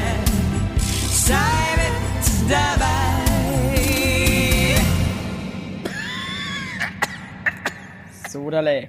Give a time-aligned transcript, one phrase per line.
[1.11, 2.95] sei mit dabei.
[8.29, 8.89] So, Daley.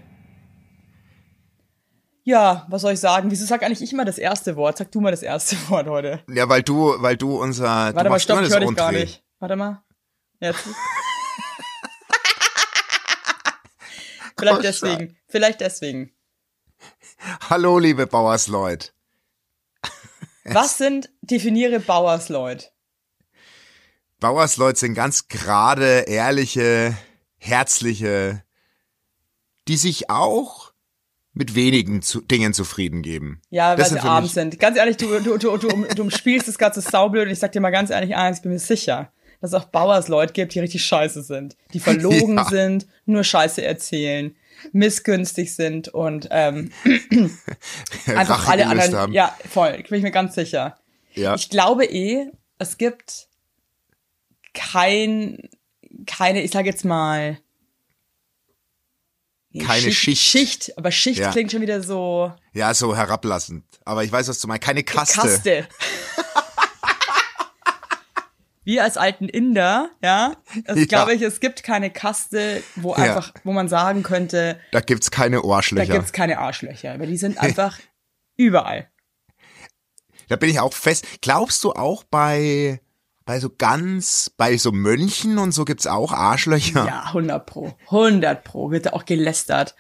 [2.24, 3.32] Ja, was soll ich sagen?
[3.32, 4.78] Wieso sag eigentlich ich immer das erste Wort?
[4.78, 6.20] Sag du mal das erste Wort heute.
[6.30, 7.64] Ja, weil du, weil du unser.
[7.66, 9.24] Warte du mal, stopp, ich höre dich gar nicht.
[9.40, 9.82] Warte mal.
[10.40, 10.60] Jetzt.
[14.38, 15.18] Vielleicht Oh, deswegen.
[15.28, 16.12] Vielleicht deswegen.
[17.50, 18.94] Hallo, liebe Bauersleut.
[20.46, 22.72] Was sind, definiere Bauersleut?
[24.20, 26.96] Bauersleut sind ganz gerade, ehrliche,
[27.38, 28.44] herzliche,
[29.68, 30.72] die sich auch
[31.34, 33.42] mit wenigen zu, Dingen zufrieden geben.
[33.50, 34.60] Ja, weil Das sie arm sind.
[34.60, 37.62] Ganz ehrlich, du, du, du, du, du umspielst das Ganze saublöd und ich sag dir
[37.62, 40.84] mal ganz ehrlich eins, ich bin mir sicher, dass es auch Bauersleut gibt, die richtig
[40.86, 41.56] scheiße sind.
[41.74, 42.46] Die verlogen Ja.
[42.46, 44.36] sind, nur Scheiße erzählen,
[44.72, 46.72] missgünstig sind und ähm,
[48.08, 48.96] einfach alle anderen.
[48.96, 49.14] haben.
[49.14, 50.78] Ja, voll, bin ich mir ganz sicher.
[51.14, 51.36] Ja.
[51.36, 53.28] Ich glaube eh, es gibt
[54.54, 55.50] kein,
[56.08, 57.38] keine, ich sag jetzt mal,
[59.66, 60.22] Keine Schicht.
[60.22, 61.32] Schicht, aber Schicht Ja.
[61.32, 63.64] klingt schon wieder so ja, so herablassend.
[63.86, 64.64] Aber ich weiß, was du meinst.
[64.66, 65.16] Keine Kaste.
[65.22, 65.68] Kaste.
[68.68, 70.86] Wir als alten Inder, ja, es Ja.
[70.88, 72.98] glaube ich, es gibt keine Kaste, wo Ja.
[72.98, 75.94] einfach, wo man sagen könnte, Da gibt's keine da Ohrschlöcher.
[75.94, 77.80] gibt's keine Arschlöcher, aber die sind einfach
[78.36, 78.90] überall.
[80.28, 81.06] Da bin ich auch fest.
[81.22, 82.82] Glaubst du auch bei,
[83.24, 86.86] bei so ganz, bei so Mönchen und so gibt's auch Arschlöcher?
[86.86, 87.74] Ja, 100 pro.
[87.86, 88.70] 100 pro.
[88.72, 89.76] Wird da auch gelästert.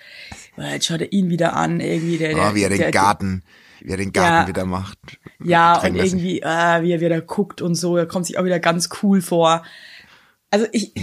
[0.56, 2.18] Jetzt schaut er ihn wieder an, irgendwie.
[2.18, 3.44] Der, der, Oh, wie er den der, Garten,
[3.82, 4.48] wie er den Garten Ja.
[4.48, 4.98] wieder macht.
[5.44, 7.98] Ja, und irgendwie, äh, wie er wieder guckt und so.
[7.98, 9.64] Er kommt sich auch wieder ganz cool vor.
[10.50, 10.94] Also ich,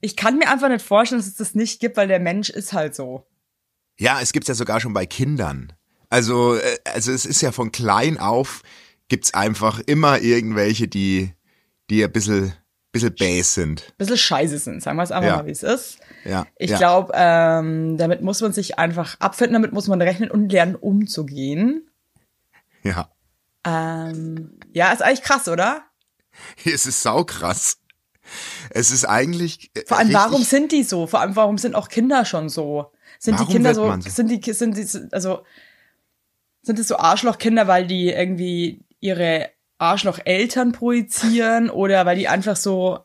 [0.00, 2.72] ich kann mir einfach nicht vorstellen, dass es das nicht gibt, weil der Mensch ist
[2.72, 3.26] halt so.
[3.98, 5.72] Ja, es gibt's ja sogar schon bei Kindern.
[6.08, 8.62] Also, äh, also es ist ja von klein auf
[9.08, 11.32] gibt's einfach immer irgendwelche, die,
[11.90, 12.52] die ein bisschen,
[12.92, 13.92] bisschen bäs sind.
[13.98, 15.36] bisschen scheiße sind, sagen wir es einfach Ja.
[15.36, 15.98] mal, wie es ist.
[16.24, 16.46] Ja.
[16.58, 16.78] Ich ja.
[16.78, 21.85] glaube, ähm, damit muss man sich einfach abfinden, damit muss man rechnen und lernen umzugehen.
[22.86, 23.10] Ja.
[23.64, 25.82] Ähm, ja, ist eigentlich krass, oder?
[26.64, 27.78] Es ist saukrass.
[28.70, 29.70] Es ist eigentlich.
[29.74, 31.06] äh, Vor allem, warum sind die so?
[31.06, 32.92] Vor allem, warum sind auch Kinder schon so?
[33.18, 34.10] Sind Warum die Kinder so, so?
[34.10, 35.44] sind die, sind die, also,
[36.62, 42.98] sind es so Arschlochkinder, weil die irgendwie ihre Arschlocheltern projizieren oder weil die einfach so,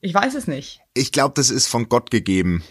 [0.00, 0.80] ich weiß es nicht.
[0.94, 2.64] Ich glaube, das ist von Gott gegeben.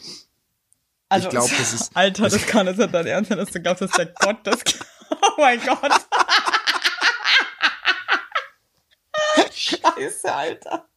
[1.09, 3.61] Also, Ich glaub, das ist- Alter, das kann es nicht dein Ernst sein, dass du
[3.61, 4.59] glaubst, dass der Gott das.
[5.11, 5.91] Oh mein Gott.
[9.81, 10.87] Scheiße, Alter.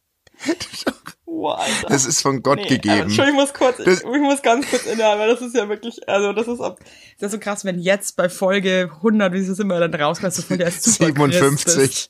[1.25, 1.87] Oh, Alter.
[1.89, 3.01] Das ist von Gott Nee, gegeben.
[3.03, 6.07] Entschuldigung, ich muss kurz, Das- ich muss ganz kurz innehalten, weil das ist ja wirklich,
[6.07, 9.39] also das ist, ab- das ist ja so krass, wenn jetzt bei Folge 100, wie
[9.39, 10.97] es ist immer dann rauskommt, so Christ bist.
[10.99, 12.09] 57.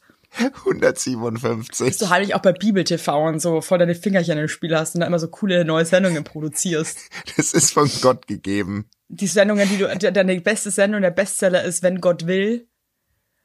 [0.66, 1.88] 157.
[1.88, 4.94] Dass du heimlich auch bei Bibel TV und so voll deine Fingerchen im Spiel hast
[4.96, 6.98] und da immer so coole neue Sendungen produzierst.
[7.38, 8.90] Das ist von Gott gegeben.
[9.08, 12.68] Die Sendungen, die du, de- deine beste Sendung, der Bestseller ist, wenn Gott will.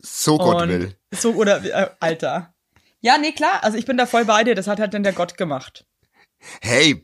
[0.01, 0.97] So Gott und will.
[1.13, 2.52] So, oder, äh, Alter.
[3.03, 5.13] Ja, nee, klar, also ich bin da voll bei dir, das hat halt dann der
[5.13, 5.85] Gott gemacht.
[6.61, 7.03] Hey,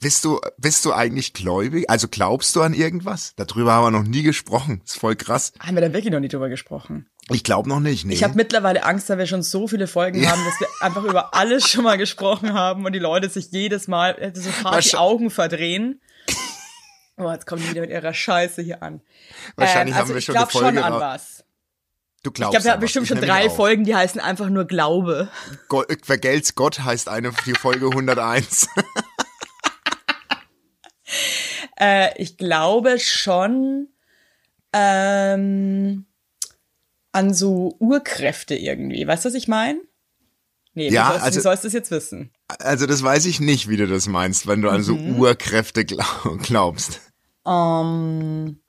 [0.00, 1.88] bist du, bist du eigentlich gläubig?
[1.88, 3.34] Also glaubst du an irgendwas?
[3.36, 4.82] Darüber haben wir noch nie gesprochen.
[4.84, 5.52] Ist voll krass.
[5.60, 7.08] Haben wir da wirklich noch nie drüber gesprochen?
[7.30, 8.14] Ich glaube noch nicht, nee.
[8.14, 11.34] Ich habe mittlerweile Angst, da wir schon so viele Folgen haben, dass wir einfach über
[11.34, 14.96] alles schon mal gesprochen haben und die Leute sich jedes Mal äh, so hart die
[14.96, 16.00] Augen verdrehen.
[17.18, 19.02] Oh, jetzt kommen die wieder mit ihrer Scheiße hier an.
[19.56, 21.37] Wahrscheinlich Ähm, haben wir ich schon glaub eine Folge schon an was.
[22.28, 23.48] Du Ich glaubst glaube, wir haben bestimmt Ich schon drei.
[23.50, 25.28] Folgen, die heißen einfach nur Glaube.
[25.68, 28.68] Go Vergelt's Gott heißt eine die Folge 101.
[31.80, 33.88] Äh, ich glaube schon
[34.72, 36.06] ähm,
[37.12, 39.06] an so Urkräfte irgendwie.
[39.06, 39.80] Weißt du, was ich meine?
[40.74, 42.30] Nee, Ja, wie, sollst, also- wie sollst du das jetzt wissen?
[42.58, 45.18] Also das weiß ich nicht, wie du das meinst, wenn du an so Mhm.
[45.18, 47.00] Urkräfte glaub glaubst.
[47.46, 48.60] Ähm,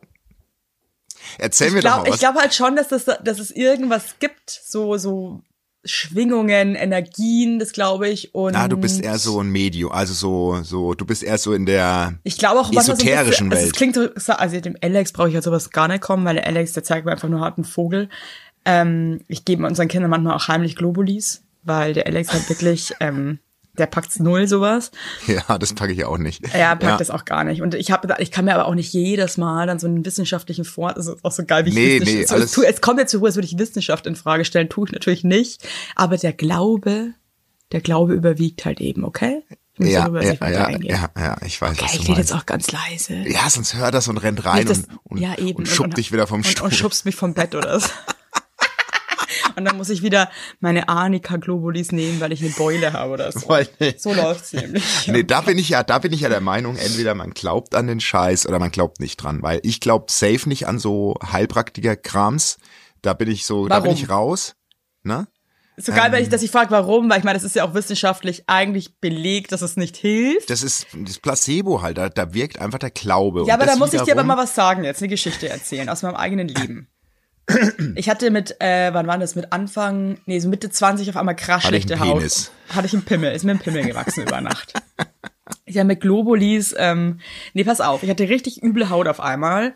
[1.37, 2.15] Erzähl ich mir doch glaube mal was.
[2.15, 5.41] ich glaub halt schon, dass, das, dass es irgendwas gibt, so, so
[5.85, 8.35] Schwingungen, Energien, das glaube ich.
[8.35, 11.53] Und ah, du bist eher so ein Medium, also so, so, du bist eher so
[11.53, 13.65] in der, Ich glaube auch esoterischen bisschen, also Welt.
[13.65, 16.47] es klingt so, also dem Alex brauche ich halt sowas gar nicht kommen, weil der
[16.47, 18.09] Alex, der zeigt mir einfach nur harten Vogel.
[18.65, 23.39] Ähm, ich gebe unseren Kindern manchmal auch heimlich Globulis, weil der Alex halt wirklich, ähm,
[23.79, 24.91] der packt's null sowas.
[25.27, 26.43] ja, das packe ich auch nicht.
[26.53, 26.97] Er packt ja.
[26.97, 27.61] das auch gar nicht.
[27.61, 30.65] Und ich habe, ich kann mir aber auch nicht jedes Mal dann so einen wissenschaftlichen
[30.95, 32.99] das ist auch so geil, wie ich Nee, nee, so, alles- es, tu, es kommt
[32.99, 35.67] jetzt so, als würde ich Wissenschaft in Frage stellen, tue ich natürlich nicht.
[35.95, 37.13] Aber der Glaube,
[37.71, 39.43] der Glaube überwiegt halt eben, okay?
[39.77, 42.69] Ja, darüber ja, ja, ja, ja, ich weiß, Okay, was ich rede jetzt auch ganz
[42.71, 43.13] leise.
[43.27, 45.59] Ja, sonst hört das und rennt rein dass- und, und, ja, eben.
[45.59, 46.65] und schubbt dich wieder vom und, Stuhl.
[46.65, 47.87] Und schubst mich vom Bett oder so.
[49.55, 50.29] und dann muss ich wieder
[50.59, 53.47] meine Arnika Globulis nehmen, weil ich eine Beule habe oder so.
[53.97, 54.83] So läuft's nämlich.
[55.07, 57.87] Nee, da bin ich ja, da bin ich ja der Meinung, entweder man glaubt an
[57.87, 62.57] den Scheiß oder man glaubt nicht dran, weil ich glaube safe nicht an so Heilpraktiker-Krams.
[63.01, 64.03] Da bin ich so, da bin Warum?
[64.03, 64.55] ich raus.
[65.03, 65.27] Ne?
[65.81, 66.21] So geil, Ähm.
[66.21, 69.53] ich, dass ich frage, warum, weil ich meine, das ist ja auch wissenschaftlich eigentlich belegt,
[69.53, 70.49] dass es nicht hilft.
[70.49, 73.45] Das ist das Placebo halt, da, da wirkt einfach der Glaube.
[73.47, 76.01] Ja, aber da muss ich dir aber mal was sagen jetzt, eine Geschichte erzählen aus
[76.01, 76.89] meinem eigenen Leben.
[77.95, 81.35] Ich hatte mit, äh, wann war das, mit Anfang, nee, so Mitte 20 auf einmal
[81.35, 82.17] krass Hatte schlechte Haut.
[82.17, 82.51] Penis?
[82.69, 84.73] Hatte ich einen Pimmel, ist mir ein Pimmel gewachsen über Nacht.
[85.65, 87.19] Ich hatte mit Globulis, ähm,
[87.53, 89.73] nee, pass auf, ich hatte richtig üble Haut auf einmal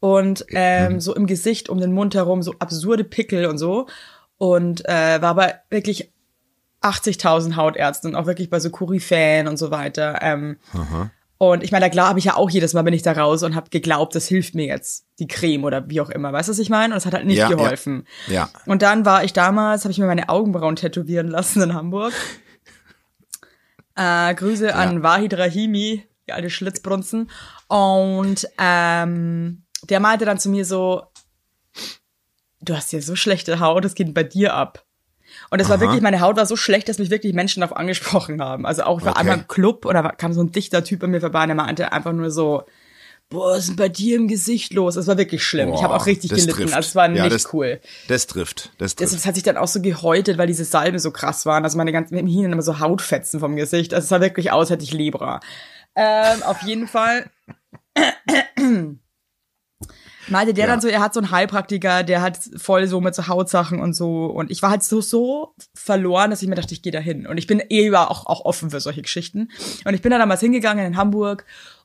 [0.00, 3.86] und ähm, so im Gesicht, um den Mund herum, so absurde Pickel und so
[4.38, 6.12] und äh, war aber wirklich
[6.82, 10.18] 80.000 Hautärzte und auch wirklich bei so Koryphäen und so weiter.
[10.20, 10.56] Ähm,
[11.42, 13.42] und ich meine, da klar habe ich ja auch jedes Mal bin ich da raus
[13.42, 16.32] und habe geglaubt, das hilft mir jetzt, die Creme oder wie auch immer.
[16.32, 16.94] Weißt du, was ich meine?
[16.94, 17.56] Und es hat halt nicht Ja, ja.
[17.56, 18.06] geholfen.
[18.28, 18.48] Ja.
[18.64, 22.12] Und dann war ich damals, habe ich mir meine Augenbrauen tätowieren lassen in Hamburg.
[23.94, 27.28] Äh, Grüße an Wahid Rahimi, die alte Schlitzbrunzen.
[27.68, 31.02] Und ähm, der meinte dann zu mir so,
[32.62, 34.86] du hast ja so schlechte Haut, das geht bei dir ab.
[35.52, 35.82] Und das war Aha.
[35.82, 38.64] wirklich, meine Haut war so schlecht, dass mich wirklich Menschen darauf angesprochen haben.
[38.64, 39.20] Also auch für Okay.
[39.20, 41.92] einmal im Club oder kam so ein dichter Typ bei mir vorbei und der meinte
[41.92, 42.62] einfach nur so,
[43.28, 44.96] boah, was ist denn bei dir im Gesicht los?
[44.96, 45.68] Es war wirklich schlimm.
[45.68, 46.52] ich Boah, habe auch richtig gelitten.
[46.52, 46.74] trifft.
[46.74, 47.80] Also es war Ja, nicht das- cool.
[48.08, 49.12] Das trifft, das trifft.
[49.14, 51.64] das hat sich dann auch so gehäutet, weil diese Salben so krass waren.
[51.64, 53.92] Also meine ganzen, hingen immer so Hautfetzen vom Gesicht.
[53.92, 55.40] Also es sah wirklich aus, hätte ich Lebra.
[55.94, 57.26] Ähm, auf jeden Fall.
[60.28, 60.70] Meinte der Ja.
[60.70, 63.94] dann so, er hat so einen Heilpraktiker, der hat voll so mit so Hautsachen und
[63.94, 64.26] so.
[64.26, 67.26] Und ich war halt so, so verloren, dass ich mir dachte, ich gehe da hin.
[67.26, 69.48] Und ich bin eh über auch, auch offen für solche Geschichten.
[69.84, 71.44] Und ich bin da damals hingegangen in Hamburg.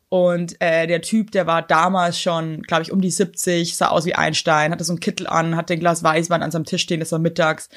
[0.09, 4.05] Und äh, der Typ, der war damals schon, glaube ich, um die 70, sah aus
[4.05, 7.01] wie Einstein, hatte so einen Kittel an, hatte ein Glas Weißwein an seinem Tisch stehen,
[7.01, 7.67] das war mittags.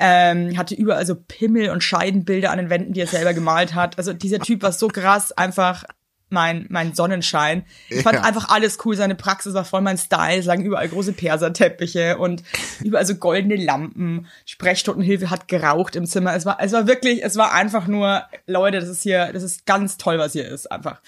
[0.00, 3.96] Ähm, hatte überall so Pimmel und Scheidenbilder an den Wänden, die er selber gemalt hat.
[3.98, 5.84] Also dieser Typ war so krass, einfach
[6.30, 7.64] mein, mein Sonnenschein.
[7.88, 8.24] Ich fand Ja.
[8.24, 8.96] einfach alles cool.
[8.96, 10.38] Seine Praxis war voll mein Style.
[10.38, 12.42] Es lagen überall große Perserteppiche und
[12.82, 14.26] überall so goldene Lampen.
[14.44, 16.34] Sprechstundenhilfe hat geraucht im Zimmer.
[16.34, 19.66] Es war, es war wirklich, es war einfach nur, Leute, das ist hier, das ist
[19.66, 21.00] ganz toll, was hier ist, einfach.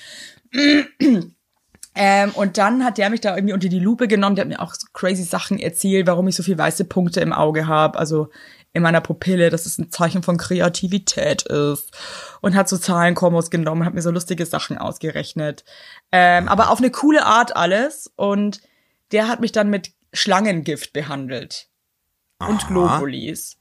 [1.96, 4.36] Ähm, und dann hat der mich da irgendwie unter die Lupe genommen.
[4.36, 7.32] Der hat mir auch so crazy Sachen erzählt, warum ich so viel weiße Punkte im
[7.32, 7.98] Auge habe.
[7.98, 8.30] Also
[8.72, 11.90] in meiner Pupille, dass es ein Zeichen von Kreativität ist.
[12.40, 15.64] Und hat so Zahlenkombos genommen, hat mir so lustige Sachen ausgerechnet.
[16.12, 18.10] Ähm, aber auf eine coole Art alles.
[18.16, 18.60] Und
[19.12, 21.66] der hat mich dann mit Schlangengift behandelt.
[22.38, 22.68] Und Aha.
[22.68, 23.56] Globulis.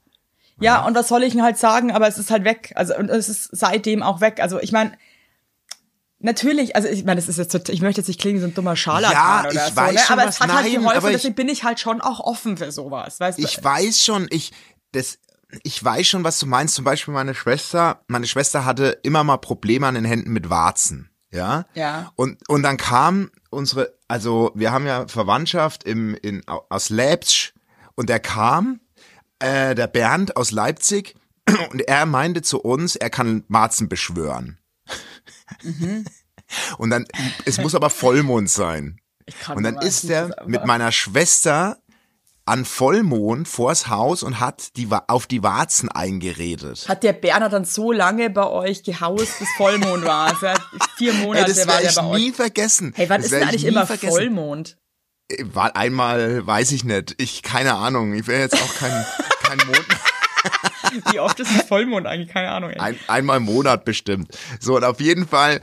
[0.60, 2.72] Ja, und was soll ich denn halt sagen, aber es ist halt weg.
[2.76, 4.40] Also, und es ist seitdem auch weg.
[4.40, 4.92] Also, ich meine,
[6.22, 8.52] Natürlich, also ich meine, das ist jetzt total, ich möchte jetzt nicht klingen so ein
[8.52, 10.00] dummer Scharlatan Ja, oder ich so, weiß ne?
[10.00, 12.20] schon, aber es hat halt nein, geholfen, aber ich- deswegen bin ich halt schon auch
[12.20, 13.42] offen für sowas, weißt du?
[13.42, 14.52] Ich weiß schon, ich,
[14.92, 15.18] das,
[15.62, 16.74] ich weiß schon, was du meinst.
[16.74, 21.10] Zum Beispiel meine Schwester, meine Schwester hatte immer mal Probleme an den Händen mit Warzen.
[21.30, 21.66] Ja.
[21.74, 22.12] Ja.
[22.16, 27.54] Und, und dann kam unsere, also wir haben ja Verwandtschaft im, in, aus Leipzig
[27.94, 28.80] und der kam,
[29.38, 31.14] äh, der Bernd aus Leipzig
[31.70, 34.58] und er meinte zu uns, er kann Warzen beschwören.
[35.62, 36.04] Mhm.
[36.78, 37.06] Und dann,
[37.44, 39.00] es muss aber Vollmond sein.
[39.40, 41.79] kann Und dann ist er mit meiner Schwester
[42.50, 46.88] an Vollmond vors Haus und hat die, auf die Warzen eingeredet.
[46.88, 50.26] Hat der Berner dann so lange bei euch gehaust, bis Vollmond war?
[50.26, 50.60] Also
[50.98, 52.36] vier Monate das war der ich bei nie euch.
[52.36, 52.92] vergessen.
[52.96, 54.10] Hey, wann Das ist denn ich eigentlich nie immer vergessen.
[54.10, 54.76] Vollmond?
[55.44, 57.14] War einmal, weiß ich nicht.
[57.18, 58.14] Ich, keine Ahnung.
[58.14, 59.06] Ich wäre jetzt auch kein,
[59.44, 59.86] kein Mond.
[61.12, 62.30] Wie oft ist ein Vollmond eigentlich?
[62.32, 62.72] Keine Ahnung.
[62.72, 64.36] Ein, einmal im Monat bestimmt.
[64.58, 65.60] So, und auf jeden Fall,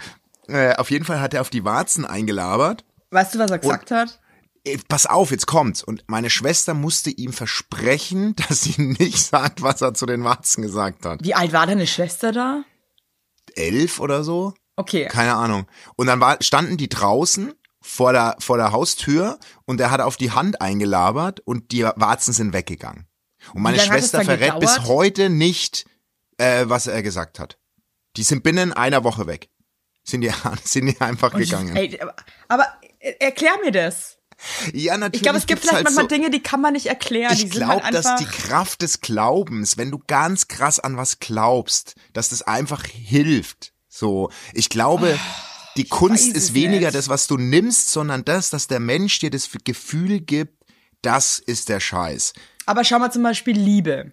[0.47, 2.85] äh, auf jeden Fall hat er auf die Warzen eingelabert.
[3.11, 4.19] Weißt du, was er gesagt hat?
[4.67, 5.83] Ey, Pass auf, jetzt kommt's.
[5.83, 10.61] Und meine Schwester musste ihm versprechen, dass sie nicht sagt, was er zu den Warzen
[10.61, 11.23] gesagt hat.
[11.23, 12.63] Wie alt war deine Schwester da?
[13.55, 14.53] Elf oder so?
[14.75, 15.07] Okay.
[15.07, 15.65] Keine Ahnung.
[15.95, 20.17] Und dann war, standen die draußen vor der, vor der Haustür und er hat auf
[20.17, 23.07] die Hand eingelabert und die Warzen sind weggegangen.
[23.53, 24.87] Und meine Schwester verrät bis gedauert?
[24.89, 25.85] heute nicht,
[26.37, 27.57] äh, was er gesagt hat.
[28.17, 29.49] Die sind binnen einer Woche weg.
[30.03, 30.31] Sind die,
[30.63, 31.75] sind die einfach Und ich- gegangen.
[31.75, 32.15] Ey, aber,
[32.49, 32.67] aber
[32.99, 34.16] äh, erklär mir das.
[34.73, 35.15] Ja, natürlich.
[35.15, 37.35] Ich glaube, es gibt vielleicht halt manchmal so, Dinge, die kann man nicht erklären.
[37.35, 41.19] die Ich glaube, halt dass die Kraft des Glaubens, wenn du ganz krass an was
[41.19, 43.73] glaubst, dass das einfach hilft.
[43.87, 45.17] So, ich glaube,
[45.75, 46.95] die Kunst weiß es ist weniger nicht.
[46.95, 50.65] das, was du nimmst, sondern das, dass der Mensch dir das Gefühl gibt,
[51.01, 52.33] das ist der Scheiß.
[52.65, 54.11] Aber schau mal zum Beispiel Liebe.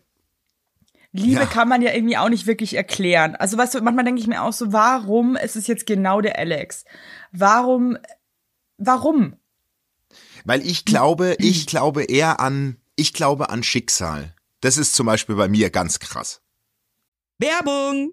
[1.13, 1.47] Liebe Ja.
[1.47, 3.37] kann man ja irgendwie auch nicht wirklich erklären.
[3.37, 6.39] Also weißt du, manchmal denke ich mir auch so, warum ist es jetzt genau der
[6.39, 6.85] Alex?
[7.31, 7.97] Warum,
[8.79, 9.37] warum?
[10.45, 14.35] Weil ich glaube, ich glaube eher an, ich glaube an Schicksal.
[14.61, 16.43] Das ist zum Beispiel bei mir ganz krass.
[17.39, 18.13] Werbung!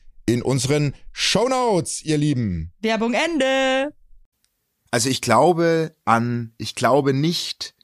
[0.25, 2.71] in unseren Shownotes, ihr Lieben.
[2.81, 3.93] Werbung Ende.
[4.91, 7.75] Also ich glaube an, ich glaube nicht,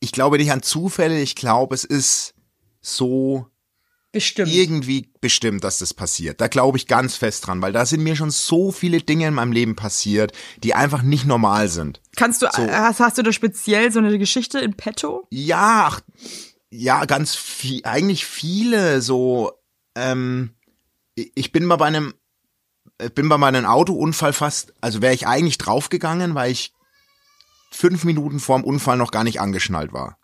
[0.00, 2.34] ich- glaube nicht an Zufälle, ich glaube, es ist
[2.80, 3.46] so
[4.12, 4.50] Bestimmt.
[4.50, 6.40] irgendwie bestimmt, dass das passiert.
[6.40, 9.34] Da glaube ich ganz fest dran, weil da sind mir schon so viele Dinge in
[9.34, 12.00] meinem Leben passiert, die einfach nicht normal sind.
[12.16, 12.62] Kannst du, So.
[12.66, 15.26] hast, hast du da speziell so eine Geschichte in petto?
[15.30, 16.00] Ja, ach,
[16.70, 19.52] ja, ganz viel, eigentlich viele so,
[19.94, 20.54] ähm,
[21.16, 22.14] ich- bin mal bei einem,
[23.02, 26.72] ich bin bei meinem Autounfall fast, also wäre ich eigentlich draufgegangen, weil ich
[27.72, 30.18] fünf Minuten vorm Unfall noch gar nicht angeschnallt war.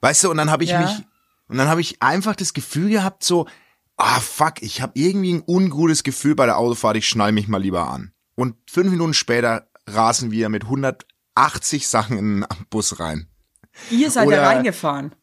[0.00, 0.80] Weißt du, und dann habe ich Ja.
[0.80, 1.04] mich,
[1.48, 3.46] und dann habe ich einfach das Gefühl gehabt, so,
[3.96, 7.60] ah fuck, ich habe irgendwie ein ungutes Gefühl bei der Autofahrt, ich schnall mich mal
[7.60, 8.12] lieber an.
[8.34, 13.28] Und fünf Minuten später rasen wir mit 180 Sachen in den Bus rein.
[13.90, 15.14] Ihr seid Oder- da reingefahren.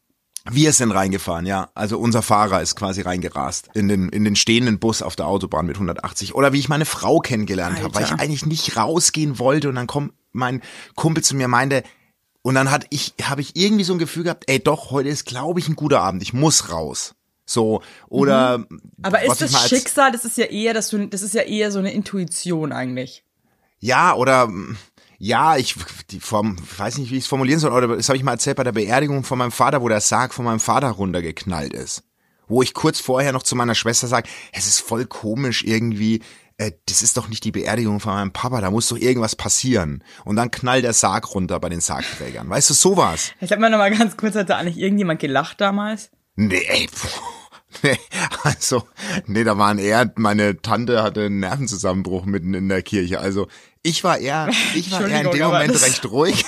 [0.50, 1.70] Wir sind reingefahren, ja.
[1.74, 5.66] Also unser Fahrer ist quasi reingerast in den, in den stehenden Bus auf der Autobahn
[5.66, 6.34] mit 180.
[6.34, 9.86] Oder wie ich meine Frau kennengelernt habe, weil ich eigentlich nicht rausgehen wollte und dann
[9.86, 10.62] kommt mein
[10.94, 11.82] Kumpel zu mir meinte,
[12.42, 15.26] und dann hat ich, habe ich irgendwie so ein Gefühl gehabt, ey doch, heute ist,
[15.26, 17.14] glaube ich, ein guter Abend, ich muss raus.
[17.44, 18.58] So, oder.
[18.58, 18.80] Mhm.
[19.02, 21.78] Aber ist das Schicksal, das ist ja eher, dass du, das ist ja eher so
[21.78, 23.24] eine Intuition eigentlich.
[23.80, 24.50] Ja, oder
[25.18, 25.74] ja, ich
[26.10, 28.56] die form, weiß nicht, wie ich es formulieren soll, oder das habe ich mal erzählt
[28.56, 32.04] bei der Beerdigung von meinem Vater, wo der Sarg von meinem Vater runtergeknallt ist.
[32.46, 36.22] Wo ich kurz vorher noch zu meiner Schwester sage, es ist voll komisch irgendwie,
[36.56, 40.04] äh, das ist doch nicht die Beerdigung von meinem Papa, da muss doch irgendwas passieren.
[40.24, 42.48] Und dann knallt der Sarg runter bei den Sargträgern.
[42.48, 43.32] Weißt du, sowas.
[43.40, 46.10] Ich habe mal noch mal ganz kurz, hat da eigentlich irgendjemand gelacht damals?
[46.36, 47.37] Nee, ey, puh.
[47.82, 47.98] Nee,
[48.42, 48.88] also,
[49.26, 53.20] nee, da waren eher, meine Tante hatte einen Nervenzusammenbruch mitten in der Kirche.
[53.20, 53.46] Also,
[53.82, 56.44] ich war eher, ich war eher in dem Moment recht ruhig.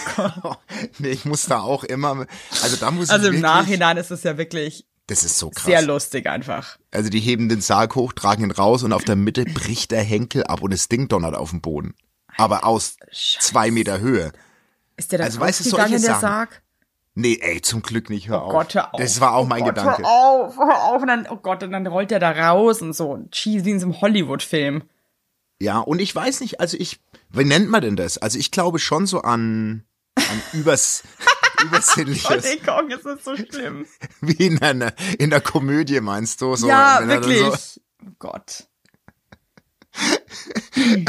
[0.98, 2.26] nee, ich muss da auch immer,
[2.62, 5.50] also da muss Also ich im wirklich, Nachhinein ist es ja wirklich das ist so
[5.50, 5.64] krass.
[5.64, 6.78] sehr lustig einfach.
[6.92, 10.02] Also, die heben den Sarg hoch, tragen ihn raus und auf der Mitte bricht der
[10.02, 11.94] Henkel ab und das Ding donnert auf den Boden.
[12.36, 14.30] Aber aus zwei Meter Höhe.
[14.96, 16.20] Ist der da Also, weißt du, solche der.
[16.20, 16.62] Sarg?
[17.14, 18.50] Nee, ey, zum Glück nicht, hör auf.
[18.50, 19.00] Oh Gott, hör auf.
[19.00, 20.02] Das war auch mein oh Gott, Gedanke.
[20.02, 21.02] Hör auf, hör auf.
[21.02, 23.18] Und dann, oh Gott, und dann rollt der da raus und so.
[23.30, 24.82] Cheese wie in so einem Hollywood-Film.
[25.60, 27.00] Ja, und ich weiß nicht, also ich,
[27.30, 28.16] wie nennt man denn das?
[28.16, 31.02] Also ich glaube schon so an, an übers,
[31.62, 33.86] übersinnliches, Entschuldigung, es ist so schlimm.
[34.20, 36.56] wie in einer, in der Komödie meinst du?
[36.56, 37.40] So, ja, er wirklich.
[37.40, 38.66] So, Oh Gott.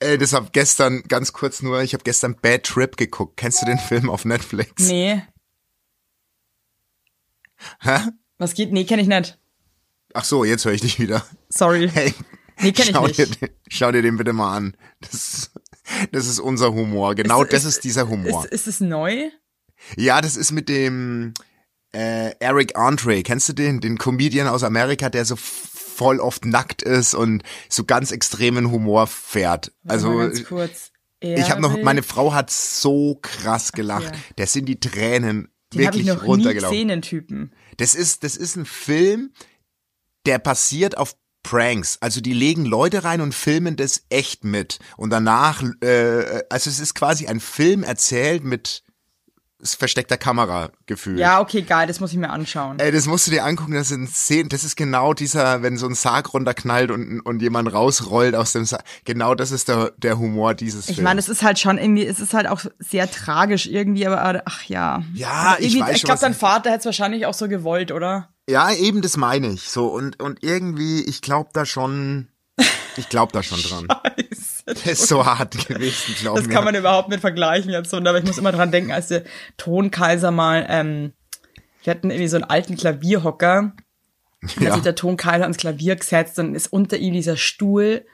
[0.00, 3.36] ey, das hab gestern, ganz kurz nur, ich habe gestern Bad Trip geguckt.
[3.36, 4.88] Kennst du den Film auf Netflix?
[4.88, 5.22] Nee.
[7.80, 7.98] Hä?
[8.38, 8.72] Was geht?
[8.72, 9.38] Nee, kenn ich nicht.
[10.12, 11.24] Ach so, jetzt höre ich dich wieder.
[11.48, 11.88] Sorry.
[11.94, 12.14] Hey,
[12.60, 13.18] Nee, kenn ich nicht.
[13.18, 14.76] Dir, den- schau dir den bitte mal an.
[15.00, 15.50] Das,
[16.12, 17.16] das ist unser Humor.
[17.16, 18.44] Genau Ist- das ist- ist dieser Humor.
[18.44, 19.28] Ist, ist es neu?
[19.96, 21.34] Ja, das ist mit dem
[21.92, 23.22] äh, Eric Andre.
[23.24, 23.80] Kennst du den?
[23.80, 29.08] Den Comedian aus Amerika, der so voll oft nackt ist und so ganz extremen Humor
[29.08, 29.72] fährt.
[29.86, 30.92] Also mal ganz kurz.
[31.20, 34.04] ich habe noch, meine Frau hat so krass gelacht.
[34.14, 34.20] ja.
[34.36, 36.72] Da sind die Tränen Den habe ich wirklich noch nie runtergelaufen.
[36.72, 37.52] gesehen, den Typen.
[37.76, 39.32] Das ist, das ist ein Film,
[40.26, 41.98] der basiert auf Pranks.
[42.00, 44.78] Also die legen Leute rein und filmen das echt mit.
[44.96, 48.83] Und danach, äh, also es ist quasi ein Film erzählt mit
[49.64, 51.18] versteckter Kamera gefühlt.
[51.18, 52.78] Ja, okay, geil, das muss ich mir anschauen.
[52.78, 55.86] Ey, das musst du dir angucken, das sind Szenen, das ist genau dieser, wenn so
[55.86, 58.82] ein Sarg runterknallt und, und jemand rausrollt aus dem Sarg.
[59.04, 61.04] Genau das ist der, der Humor dieses Ich Films.
[61.04, 64.64] meine, es ist halt schon irgendwie, es ist halt auch sehr tragisch irgendwie, aber ach
[64.64, 65.02] ja.
[65.14, 68.28] Ja, Aber ich weiß Ich glaube, dein Vater hätte es wahrscheinlich auch so gewollt, oder?
[68.48, 69.70] Ja, eben das meine ich.
[69.70, 72.28] So und und irgendwie, ich glaube da schon,
[72.96, 73.88] ich glaube da schon dran.
[74.66, 76.54] Das ist so hart gewesen, glaube Das mir.
[76.54, 77.98] kann man überhaupt nicht vergleichen jetzt so.
[77.98, 79.24] Aber ich muss immer dran denken, als der
[79.56, 81.12] Tonkaiser mal, ähm,
[81.82, 83.72] wir hatten irgendwie so einen alten Klavierhocker.
[84.42, 84.66] Und da Ja.
[84.68, 88.06] hat sich der Tonkaiser ans Klavier gesetzt und ist unter ihm dieser Stuhl.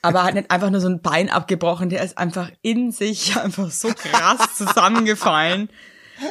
[0.00, 3.70] Aber hat nicht einfach nur so ein Bein abgebrochen, der ist einfach in sich einfach
[3.72, 5.68] so krass zusammengefallen.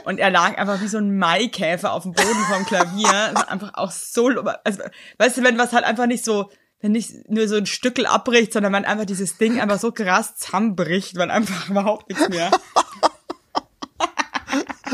[0.05, 3.09] Und er lag einfach wie so ein Maikäfer auf dem Boden vom Klavier.
[3.33, 4.27] Das war einfach auch so,
[4.63, 4.83] also,
[5.17, 8.53] weißt du, wenn was halt einfach nicht so, wenn nicht nur so ein Stückel abbricht,
[8.53, 12.51] sondern man einfach dieses Ding einfach so krass zusammenbricht, weil einfach überhaupt nichts mehr.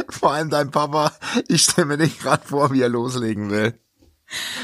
[0.10, 1.12] Vor allem dein Papa,
[1.48, 3.78] ich stelle mir nicht gerade vor, wie er loslegen will.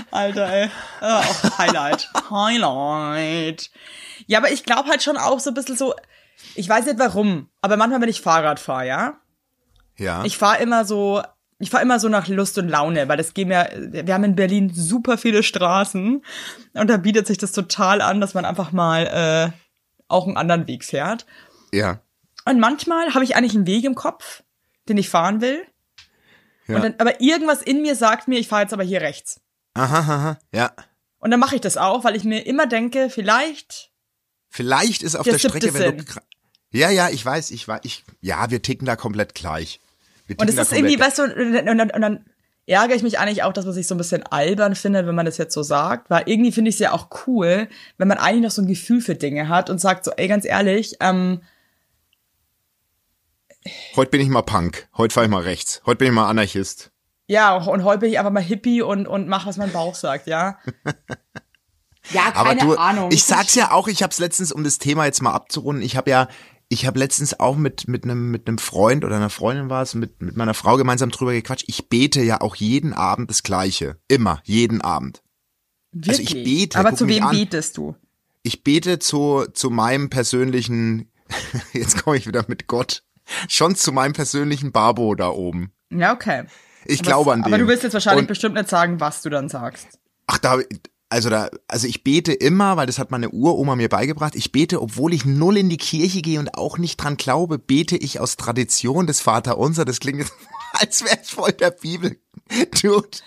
[0.09, 0.69] Alter, ey.
[1.01, 2.09] Auch Highlight.
[2.29, 3.69] Highlight.
[4.25, 5.93] Ja, aber ich glaube halt schon auch so ein bisschen so,
[6.55, 9.13] ich weiß nicht warum, aber manchmal, wenn ich Fahrrad fahre, ja,
[9.97, 10.23] Ja.
[10.23, 11.21] ich fahre immer so,
[11.59, 14.35] ich fahre immer so nach Lust und Laune, weil das gehen ja, wir haben in
[14.35, 16.23] Berlin super viele Straßen
[16.73, 19.51] und da bietet sich das total an, dass man einfach mal äh,
[20.07, 21.25] auch einen anderen Weg fährt.
[21.71, 22.01] ja.
[22.45, 24.41] Und manchmal habe ich eigentlich einen Weg im Kopf,
[24.87, 25.61] den ich fahren will.
[26.67, 26.79] Ja.
[26.79, 29.41] Dann, aber irgendwas in mir sagt mir, ich fahre jetzt aber hier rechts.
[29.75, 30.71] Aha, aha, ja.
[31.19, 33.91] Und dann mache ich das auch, weil ich mir immer denke, vielleicht
[34.49, 36.03] Vielleicht ist auf Der der Strecke, wenn du
[36.71, 39.79] Ja, ja, ich weiß, ich weiß, ich ja, wir ticken da komplett gleich.
[40.37, 42.25] Und es ist irgendwie, weißt du, und dann, und, dann, und dann
[42.67, 45.25] ärgere ich mich eigentlich auch, dass man sich so ein bisschen albern findet, wenn man
[45.25, 47.67] das jetzt so sagt, weil irgendwie finde ich es ja auch cool,
[47.97, 50.45] wenn man eigentlich noch so ein Gefühl für Dinge hat und sagt so, ey, ganz
[50.45, 51.41] ehrlich, ähm,
[53.95, 56.91] Heute bin ich mal Punk, heute fahre ich mal rechts, heute bin ich mal Anarchist.
[57.27, 60.27] ja, und heute bin ich einfach mal Hippie und, und mach, was mein Bauch sagt,
[60.27, 60.57] ja.
[62.11, 63.11] Ja, Aber keine du, Ahnung.
[63.11, 66.09] ich sag's ja auch, ich hab's letztens, um das Thema jetzt mal abzurunden, ich habe
[66.09, 66.27] ja,
[66.69, 69.95] ich habe letztens auch mit mit einem mit einem Freund oder einer Freundin war es,
[69.95, 71.65] mit mit meiner Frau gemeinsam drüber gequatscht.
[71.67, 75.23] Ich bete ja auch jeden Abend das Gleiche, immer, jeden Abend.
[76.07, 76.43] also ich Wirklich?
[76.43, 77.95] bete, Aber zu wem betest du?
[78.43, 81.11] Ich bete zu zu meinem persönlichen,
[81.73, 83.03] jetzt komme ich wieder mit Gott,
[83.47, 85.71] schon zu meinem persönlichen Barbo da oben.
[85.91, 86.43] Ja, okay.
[86.85, 87.45] Ich Aber- glaube an den.
[87.45, 89.99] Aber du willst jetzt wahrscheinlich Und- bestimmt nicht sagen, was du dann sagst.
[90.27, 90.59] Ach, da,
[91.09, 94.35] also da, also ich bete immer, weil das hat meine Uroma mir beigebracht.
[94.35, 97.97] Ich bete, obwohl ich null in die Kirche gehe und auch nicht dran glaube, bete
[97.97, 99.85] ich aus Tradition des Vaterunser.
[99.85, 100.33] Das klingt jetzt,
[100.73, 102.19] als wäre es voll der Bibel.
[102.81, 103.17] Dude.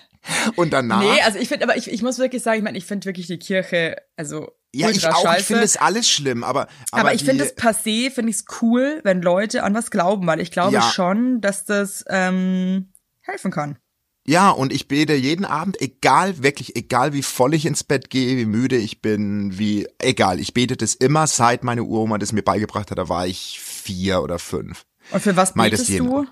[0.55, 1.01] Und danach.
[1.01, 3.27] Nee, also ich finde, aber ich, ich muss wirklich sagen, ich meine, ich finde wirklich
[3.27, 5.21] die Kirche, also ja, ich auch.
[5.23, 5.41] scheiße.
[5.41, 8.45] Ich finde es alles schlimm, aber, aber, aber, ich finde es se, finde ich es
[8.63, 10.83] cool, wenn Leute an was glauben, weil ich glaube Ja.
[10.83, 13.79] schon, dass das ähm, helfen kann.
[14.25, 18.37] Ja, und ich bete jeden Abend, egal, wirklich, egal wie voll ich ins Bett gehe,
[18.37, 22.43] wie müde ich bin, wie, egal, ich bete das immer, seit meine Uroma das mir
[22.43, 24.85] beigebracht hat, da war ich vier oder fünf.
[25.11, 26.27] Und für was betest jeden du?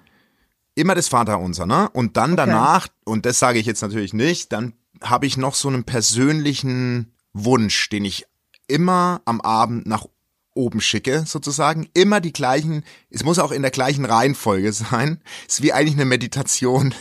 [0.77, 1.89] immer das Vaterunser, ne?
[1.91, 5.69] Und dann danach, und das sage ich jetzt natürlich nicht, dann habe ich noch so
[5.69, 8.27] einen persönlichen Wunsch, den ich
[8.69, 10.07] immer am Abend nach
[10.55, 11.89] oben schicke, sozusagen.
[11.95, 15.21] Immer die gleichen, es muss auch in der gleichen Reihenfolge sein.
[15.49, 16.95] ist wie eigentlich eine Meditation.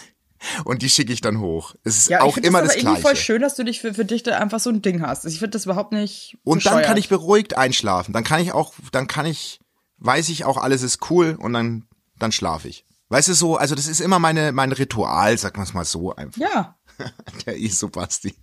[0.63, 1.75] Und die schicke ich dann hoch.
[1.83, 3.25] Es ist Ja, ich auch finde immer das das aber irgendwie voll Gleiche.
[3.25, 5.25] schön, dass du dich für, für dich da einfach so ein Ding hast.
[5.25, 6.87] Ich finde das überhaupt nicht Und dann bescheuert.
[6.87, 8.13] kann ich beruhigt einschlafen.
[8.13, 9.59] Dann kann ich auch, dann kann ich,
[9.97, 11.85] weiß ich auch, alles ist cool und dann,
[12.17, 12.85] dann schlafe ich.
[13.09, 16.15] Weißt du so, also das ist immer meine, mein Ritual, sagen wir es mal so
[16.15, 16.39] einfach.
[16.39, 16.77] Ja.
[17.45, 18.35] Der Iso-Basti.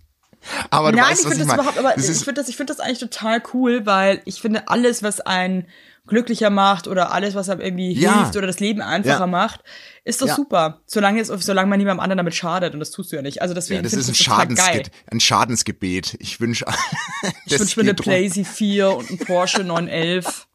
[0.69, 1.61] Aber du Nein, weißt, ich finde ich das meine.
[1.61, 4.67] überhaupt, aber Das ich finde das, ich finde das eigentlich total cool, weil ich finde
[4.67, 5.67] alles, was einen
[6.07, 8.19] glücklicher macht oder alles, was einem irgendwie Ja.
[8.19, 9.27] hilft oder das Leben einfacher Ja.
[9.27, 9.61] macht,
[10.05, 10.35] ist doch Ja.
[10.35, 10.79] super.
[10.85, 13.41] Solange es, solange man niemandem anderen damit schadet und das tust du ja nicht.
[13.41, 14.19] Also deswegen ja, das ist ein, ich.
[14.21, 16.15] Schadensge ein Schadensgebet.
[16.19, 16.65] Ich wünsche,
[17.45, 20.47] Ich wünsche mir eine Playsee 4 und einen Porsche 911.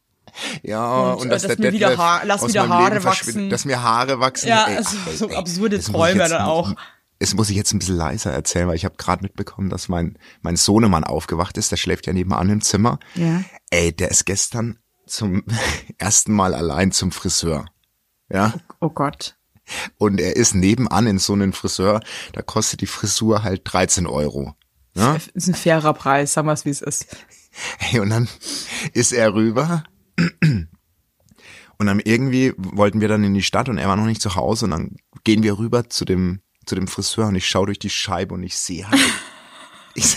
[0.62, 3.50] Ja, und, und, äh, dass, dass mir wieder Haar- lass wieder Haare wachsen.
[3.50, 4.48] Dass mir Haare wachsen.
[4.48, 6.72] Ja, ey, also so absurde ich Träume dann auch.
[7.22, 10.18] Es muss ich jetzt ein bisschen leiser erzählen, weil ich habe gerade mitbekommen, dass mein,
[10.40, 11.70] mein Sohnemann aufgewacht ist.
[11.70, 12.98] Der schläft ja nebenan im Zimmer.
[13.14, 13.44] Ja.
[13.70, 15.44] Ey, der ist gestern zum
[15.98, 17.66] ersten Mal allein zum Friseur.
[18.28, 18.54] Ja.
[18.80, 19.37] Oh Gott.
[19.98, 22.00] Und er ist nebenan in so einem Friseur,
[22.32, 24.56] da kostet die Frisur halt 13 Euro.
[24.94, 25.16] Ja?
[25.32, 27.16] Ist ein fairer Preis, sagen wir es, wie es ist.
[27.78, 28.28] Hey, und dann
[28.94, 29.85] ist er rüber.
[30.40, 34.35] Und dann irgendwie wollten wir dann in die Stadt und er war noch nicht zu
[34.35, 37.79] Hause und dann gehen wir rüber zu dem, zu dem Friseur und ich schaue durch
[37.79, 39.01] die Scheibe und ich sehe halt.
[39.94, 40.16] ich,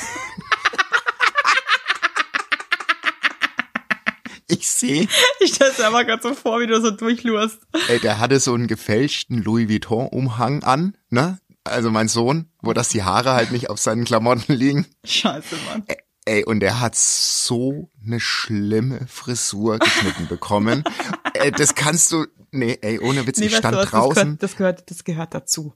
[4.47, 5.07] ich sehe.
[5.39, 7.59] Ich stelle es einfach gerade so vor, wie du so durchlurst.
[7.87, 11.39] Ey, der hatte so einen gefälschten Louis Vuitton-Umhang an, ne?
[11.63, 14.85] Also mein Sohn, wo das die Haare halt nicht auf seinen Klamotten liegen.
[15.03, 15.83] Scheiße, Mann.
[15.87, 20.83] Ey, Ey, und er hat so eine schlimme Frisur geschnitten bekommen.
[21.35, 24.39] ey, das kannst du, nee, ey, ohne Witz, nee, ich stand du, draußen.
[24.39, 25.75] Das gehört, das gehört, das gehört dazu.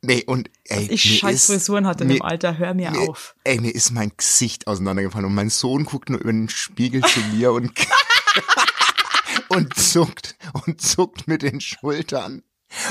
[0.00, 3.34] Nee, und ey, Ich mir scheiß Frisuren hatte mir- dem Alter, hör mir mir- auf.
[3.44, 7.18] Ey, mir ist mein Gesicht auseinandergefallen und mein Sohn guckt nur über den Spiegel zu
[7.34, 7.72] mir und
[9.48, 12.42] und zuckt und zuckt mit den Schultern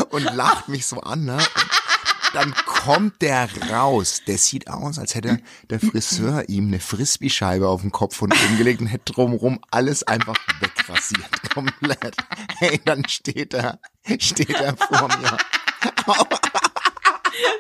[0.10, 1.36] und lacht mich so an, ne?
[1.38, 4.22] Und dann kommt der raus.
[4.28, 5.39] Der sieht aus, als hätte
[5.70, 10.04] der Friseur ihm eine Frisbee-Scheibe auf den Kopf und oben gelegt und hätte drumherum alles
[10.04, 11.30] einfach wegrasiert.
[11.54, 12.17] Komplett.
[12.58, 13.80] Hey, dann steht er,
[14.20, 15.38] steht er vor mir.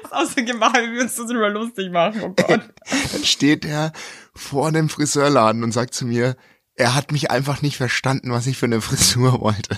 [0.03, 2.61] Das ist auch so gemein, wie wir uns das drüber lustig machen, oh Gott.
[3.11, 3.91] Dann steht er
[4.33, 6.35] vor dem Friseurladen und sagt zu mir,
[6.75, 9.77] er hat mich einfach nicht verstanden, was ich für eine Frisur wollte.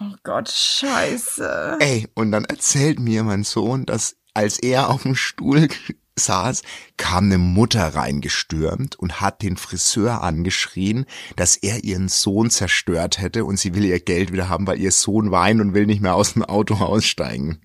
[0.00, 1.76] Oh Gott, scheiße.
[1.78, 5.68] Ey, und dann erzählt mir mein Sohn, dass als er auf dem Stuhl
[6.16, 6.62] saß,
[6.96, 13.44] kam eine Mutter reingestürmt und hat den Friseur angeschrien, dass er ihren Sohn zerstört hätte
[13.44, 16.14] und sie will ihr Geld wieder haben, weil ihr Sohn weint und will nicht mehr
[16.14, 17.60] aus dem Auto aussteigen.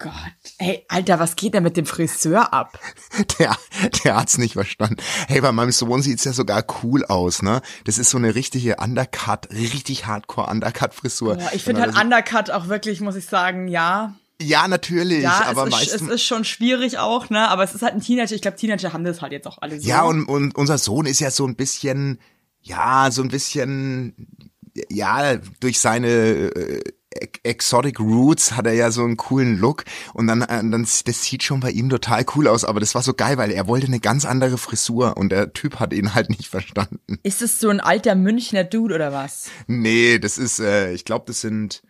[0.00, 0.12] Gott.
[0.56, 2.78] Ey, Alter, was geht denn mit dem Friseur ab?
[3.38, 3.56] Der,
[4.04, 4.96] der hat's nicht verstanden.
[5.28, 7.60] Hey, bei meinem Sohn sieht's ja sogar cool aus, ne?
[7.84, 11.36] Das ist so eine richtige Undercut, richtig Hardcore Undercut-Frisur.
[11.36, 14.14] Boah, ich finde halt Undercut auch wirklich, muss ich sagen, ja.
[14.40, 17.48] Ja, natürlich, Ja, aber es, ist, es ist schon schwierig auch, ne?
[17.48, 18.34] Aber es ist halt ein Teenager.
[18.34, 19.86] Ich glaube, Teenager haben das halt jetzt auch alle so.
[19.86, 22.18] Ja, und, und unser Sohn ist ja so ein bisschen,
[22.62, 24.14] ja, so ein bisschen,
[24.88, 26.82] ja, durch seine äh,
[27.42, 31.42] Exotic Roots hat er ja so einen coolen Look und dann, äh, dann das sieht
[31.42, 33.98] schon bei ihm total cool aus, aber das war so geil, weil er wollte eine
[33.98, 37.18] ganz andere Frisur und der Typ hat ihn halt nicht verstanden.
[37.24, 39.50] Ist es so ein alter Münchner Dude oder was?
[39.66, 41.82] Nee, das ist, äh, ich glaube, das sind,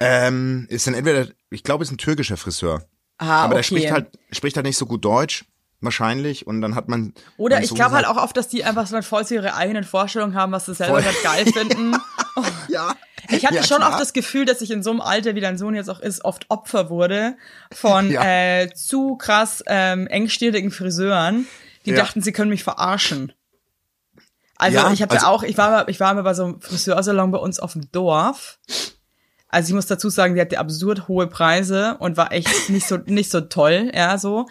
[0.00, 2.82] ähm, ist dann entweder, ich glaube, es ist ein türkischer Friseur.
[3.18, 3.66] Ah, aber der okay.
[3.66, 5.44] spricht halt, spricht halt nicht so gut Deutsch,
[5.80, 7.14] wahrscheinlich, und dann hat man.
[7.36, 10.34] Oder ich glaube halt auch oft, dass die einfach so voll zu ihre eigenen Vorstellungen
[10.34, 11.02] haben, was sie selber Voll.
[11.02, 11.92] gerade geil finden.
[11.92, 12.04] Ja.
[13.30, 13.90] Ich hatte ja, schon klar.
[13.90, 16.24] oft das Gefühl, dass ich in so einem Alter, wie dein Sohn jetzt auch ist,
[16.24, 17.36] oft Opfer wurde
[17.72, 18.22] von Ja.
[18.24, 21.46] äh, zu krass ähm, engstirnigen Friseuren,
[21.84, 21.96] die Ja.
[21.96, 23.32] dachten, sie können mich verarschen.
[24.56, 27.30] Also Ja, ich habe also- auch, ich war ich war mal bei so einem Friseursalon
[27.30, 28.58] bei uns auf dem Dorf.
[29.50, 32.96] Also ich muss dazu sagen, die hatte absurd hohe Preise und war echt nicht so
[33.06, 34.46] nicht so toll, ja so.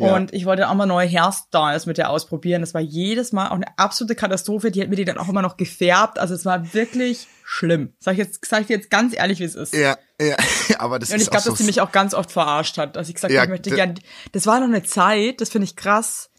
[0.00, 0.14] Ja.
[0.14, 2.60] Und ich wollte auch mal neue Hairstyles mit der ausprobieren.
[2.62, 4.70] Das war jedes Mal auch eine absolute Katastrophe.
[4.70, 6.18] Die hat mir die dann auch immer noch gefärbt.
[6.20, 7.92] Also es war wirklich schlimm.
[7.98, 9.74] Sag ich jetzt, sag ich dir jetzt ganz ehrlich, wie es ist.
[9.74, 10.36] Ja, ja,
[10.78, 12.94] aber das Und ist ich glaube, so dass sie mich auch ganz oft verarscht hat.
[12.94, 13.94] Dass ich gesagt Ja, habe, ich möchte d- gern.
[14.32, 16.30] Das war noch eine Zeit, das finde ich krass,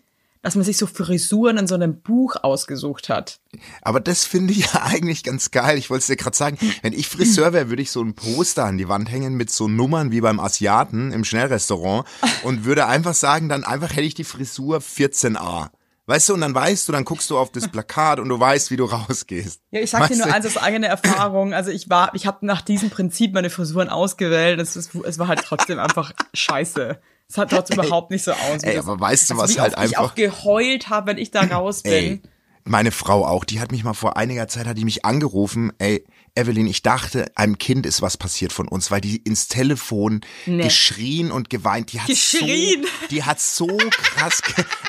[0.42, 3.40] dass man sich so Frisuren in so einem Buch ausgesucht hat.
[3.82, 5.78] Aber das finde ich ja eigentlich ganz geil.
[5.78, 8.66] Ich wollte es dir gerade sagen, wenn ich Friseur wäre, würde ich so ein Poster
[8.66, 12.08] an die Wand hängen mit so Nummern wie beim Asiaten im Schnellrestaurant
[12.44, 15.70] und würde einfach sagen, dann einfach hätte ich die Frisur 14a.
[16.10, 18.72] Weißt du, und dann weißt du, dann guckst du auf das Plakat und du weißt,
[18.72, 19.62] wie du rausgehst.
[19.70, 20.34] Ja, ich sag dir Weißt nur du?
[20.34, 21.54] eins aus eigener Erfahrung.
[21.54, 24.60] Also ich war, ich habe nach diesem Prinzip meine Frisuren ausgewählt.
[24.60, 27.00] Es, es war halt trotzdem einfach scheiße.
[27.30, 28.64] Es hat trotzdem überhaupt nicht so aus.
[28.64, 31.08] wie Ey, aber weißt du, also was wie halt oft ich einfach- auch geheult habe,
[31.12, 31.92] wenn ich da raus bin.
[31.94, 32.22] Ey,
[32.66, 36.06] meine Frau auch, die hat mich mal vor einiger Zeit, hat die mich angerufen, ey,
[36.36, 40.64] Evelyn, ich dachte, einem Kind ist was passiert von uns, weil die ins Telefon Nee.
[40.64, 41.92] geschrien und geweint.
[41.94, 42.84] Die hat Geschrien?
[42.84, 44.42] So, die hat so krass,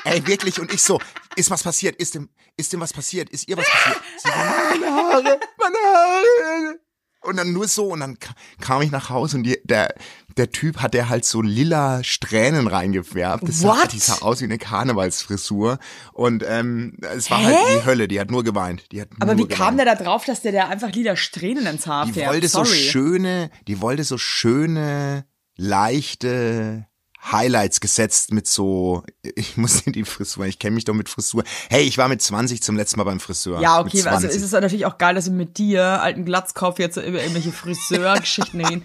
[0.03, 0.99] ey, wirklich, und ich so,
[1.35, 1.95] ist was passiert?
[1.95, 3.29] Ist dem, ist dem was passiert?
[3.29, 3.97] Ist ihr was passiert?
[4.17, 6.79] Sie so, meine Haare, meine Haare.
[7.23, 9.93] Und dann nur so, und dann ka- kam ich nach Hause und die, der,
[10.37, 13.47] der Typ hat der halt so lila Strähnen reingefärbt.
[13.47, 13.93] Das sah, What?
[13.93, 15.79] die sah aus wie eine Karnevalsfrisur.
[16.13, 17.45] Und ähm, es war Hä?
[17.45, 18.91] halt die Hölle, die hat nur geweint.
[18.91, 19.79] Die hat Aber nur wie kam geweint.
[19.89, 22.33] der da drauf, dass der da einfach lila Strähnen ins Haar Die färbt?
[22.33, 22.77] wollte so Sorry.
[22.77, 25.25] schöne, die wollte so schöne,
[25.57, 26.85] leichte
[27.31, 29.03] Highlights gesetzt mit so,
[29.35, 31.43] ich muss in die Frisur, ich kenne mich doch mit Frisur.
[31.69, 33.61] Hey, ich war mit 20 zum letzten Mal beim Friseur.
[33.61, 34.29] Ja, okay, also 20.
[34.31, 37.51] ist es natürlich auch geil, dass wir mit dir, alten Glatzkopf, jetzt so über irgendwelche
[37.51, 38.83] Friseurgeschichten reden.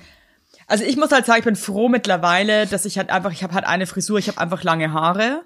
[0.67, 3.55] Also ich muss halt sagen, ich bin froh mittlerweile, dass ich halt einfach, ich habe
[3.55, 5.43] halt eine Frisur, ich habe einfach lange Haare.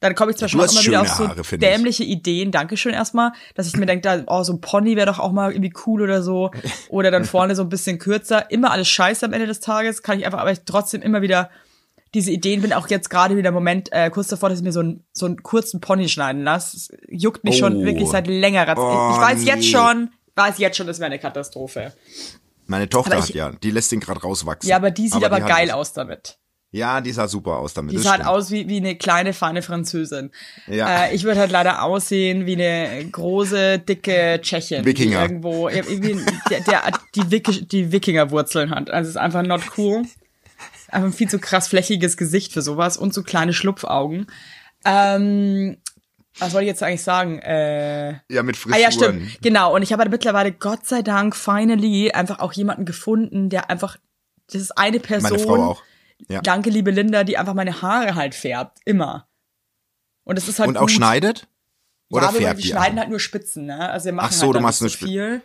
[0.00, 1.72] Dann komme ich zwar schon immer wieder auf so Haare, finde ich.
[1.72, 5.32] dämliche Ideen, Dankeschön erstmal, dass ich mir denke, oh, so ein Pony wäre doch auch
[5.32, 6.50] mal irgendwie cool oder so.
[6.88, 8.50] Oder dann vorne so ein bisschen kürzer.
[8.50, 11.50] Immer alles scheiße am Ende des Tages, kann ich einfach, aber ich trotzdem immer wieder
[12.14, 14.72] diese Ideen bin auch jetzt gerade wieder im Moment äh, kurz davor, dass ich mir
[14.72, 16.76] so, einen so einen kurzen Pony schneiden lasse.
[16.76, 17.84] Es juckt mich schon Oh.
[17.84, 18.78] wirklich seit längerer Zeit.
[18.78, 19.46] Oh, ich weiß nee.
[19.46, 21.92] jetzt schon, weiß jetzt schon, das wäre eine Katastrophe.
[22.70, 24.70] Meine Tochter Aber hat ich- ja, die lässt den gerade rauswachsen.
[24.70, 26.38] Ja, aber die sieht aber, die hat geil aus damit.
[26.70, 27.92] Ja, die sah super aus damit.
[27.92, 30.30] Die sah halt aus wie, wie eine kleine, feine Französin.
[30.68, 31.06] Ja.
[31.06, 34.84] Äh, ich würde halt leider aussehen wie eine große, dicke Tschechin.
[34.84, 35.18] Wikinger.
[35.18, 38.88] Die irgendwo, ja, wie, der, der die, Wiki, die Wikingerwurzeln hat.
[38.88, 40.02] Also es ist einfach not cool.
[40.86, 44.28] Einfach ein viel zu krass flächiges Gesicht für sowas und so kleine Schlupfaugen.
[44.84, 45.76] Ähm,
[46.38, 47.38] was wollte ich jetzt eigentlich sagen?
[47.40, 48.80] Äh, Ja, mit Ah Frisuren.
[48.82, 49.42] ja, stimmt.
[49.42, 49.74] Genau.
[49.74, 53.96] Und ich habe halt mittlerweile, Gott sei Dank, finally einfach auch jemanden gefunden, der einfach,
[54.52, 55.30] das ist eine Person.
[55.30, 55.82] Meine Frau auch.
[56.28, 56.40] Ja.
[56.42, 58.78] Danke, liebe Linda, die einfach meine Haare halt färbt.
[58.84, 59.26] Immer.
[60.24, 60.90] Und es ist halt Und auch gut.
[60.92, 61.48] schneidet?
[62.10, 63.88] Oder ja, aber färbt wir die schneiden halt nur Spitzen, ne?
[63.90, 65.42] Also wir machen Ach so, halt du machst so viel.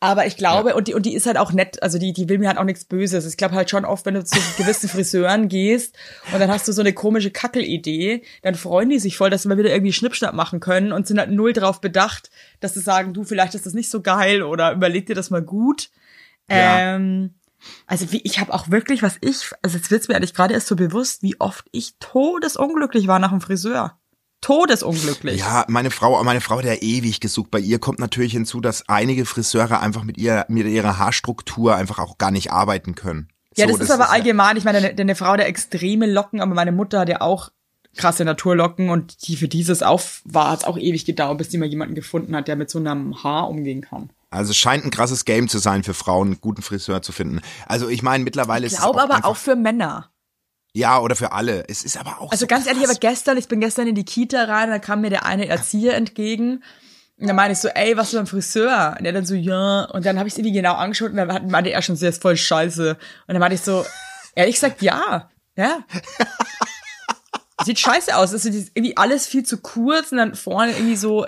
[0.00, 2.38] Aber ich glaube, und die, und die ist halt auch nett, also die, die will
[2.38, 3.26] mir halt auch nichts Böses.
[3.26, 5.96] Ich glaube halt schon oft, wenn du zu gewissen Friseuren gehst
[6.32, 9.48] und dann hast du so eine komische Kackelidee, dann freuen die sich voll, dass sie
[9.48, 12.30] mal wieder irgendwie Schnippschnapp machen können und sind halt null drauf bedacht,
[12.60, 15.42] dass sie sagen, du, vielleicht ist das nicht so geil oder überleg dir das mal
[15.42, 15.88] gut.
[16.50, 16.96] Ja.
[16.96, 17.34] Ähm,
[17.86, 20.66] also wie, ich habe auch wirklich, was ich, also jetzt wird's mir eigentlich gerade erst
[20.66, 23.98] so bewusst, wie oft ich todesunglücklich war nach dem Friseur.
[24.44, 25.40] Todesunglücklich.
[25.40, 27.50] Ja, meine Frau, meine Frau hat ja ewig gesucht.
[27.50, 31.98] Bei ihr kommt natürlich hinzu, dass einige Friseure einfach mit ihr, mit ihrer Haarstruktur einfach
[31.98, 33.28] auch gar nicht arbeiten können.
[33.56, 34.56] Ja, So, das, ist aber ja- allgemein.
[34.56, 37.50] Ich meine, deine, deine Frau hat ja extreme Locken, aber meine Mutter hat ja auch
[37.96, 41.68] krasse Naturlocken und die für dieses auch war hat's auch ewig gedauert, bis die mal
[41.68, 44.10] jemanden gefunden hat, der mit so einem Haar umgehen kann.
[44.30, 47.40] Also es scheint ein krasses Game zu sein für Frauen, einen guten Friseur zu finden.
[47.66, 50.10] Also ich meine, mittlerweile Ich ist glaube es aber einfach, auch für Männer.
[50.74, 51.64] Ja oder für alle.
[51.68, 52.90] Es ist aber auch Also so ganz ehrlich, krass.
[52.96, 55.94] aber gestern, ich bin gestern in die Kita rein, da kam mir der eine Erzieher
[55.94, 56.62] entgegen.
[57.16, 58.96] Und dann meinte ich so, ey, was für ein Friseur?
[58.98, 59.84] Und er dann so, ja.
[59.84, 62.08] Und dann habe ich es irgendwie genau angeschaut und dann hat- meinte er schon, sie
[62.08, 62.90] ist voll scheiße.
[62.90, 63.86] Und dann meinte ich so,
[64.34, 65.30] ehrlich gesagt, ja.
[65.56, 65.84] Ja.
[67.64, 68.32] Sieht scheiße aus.
[68.32, 71.26] Also ist irgendwie alles viel zu kurz und dann vorne irgendwie so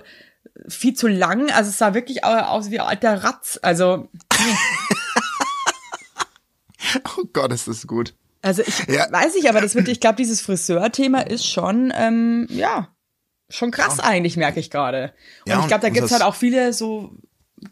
[0.69, 1.53] viel zu lang.
[1.53, 3.61] Also es sah wirklich au- aus wie ein alter Ratz.
[3.63, 4.09] Also,
[7.19, 8.15] Oh Gott, ist das gut.
[8.47, 9.07] Also ich Ja.
[9.11, 12.89] weiß nicht, aber das wird, ich glaube, dieses Friseur-Thema ist schon, ähm, ja,
[13.49, 15.13] schon krass eigentlich, merke ich gerade.
[15.45, 17.13] Und Ja, ich glaube, da gibt's das- halt auch viele so,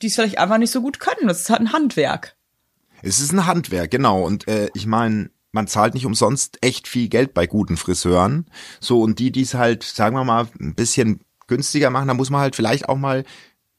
[0.02, 1.26] die es vielleicht einfach nicht so gut können.
[1.28, 2.36] Das ist halt ein Handwerk.
[3.02, 4.22] Es ist ein Handwerk, genau.
[4.22, 8.46] Und äh, ich meine, man zahlt nicht umsonst echt viel Geld bei guten Friseuren.
[8.80, 12.30] So, und die, die es halt, sagen wir mal, ein bisschen günstiger machen, da muss
[12.30, 13.24] man halt vielleicht auch mal,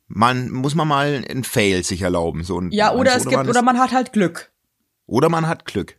[0.08, 2.44] man muss man mal einen Fail sich erlauben.
[2.44, 4.52] So, ein- Ja, oder es gibt, oder man hat halt Glück.
[5.08, 5.98] Oder man hat Glück.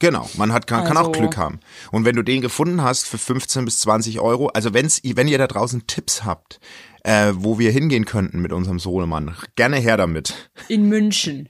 [0.00, 1.60] Genau, man hat, kann, kann auch Also- Glück haben.
[1.92, 5.38] Und wenn du den gefunden hast für 15 bis 20 Euro, also wenn's, wenn ihr
[5.38, 6.58] da draußen Tipps habt,
[7.04, 10.50] äh, wo wir hingehen könnten mit unserem Sohnemann, gerne her damit.
[10.68, 11.48] In München.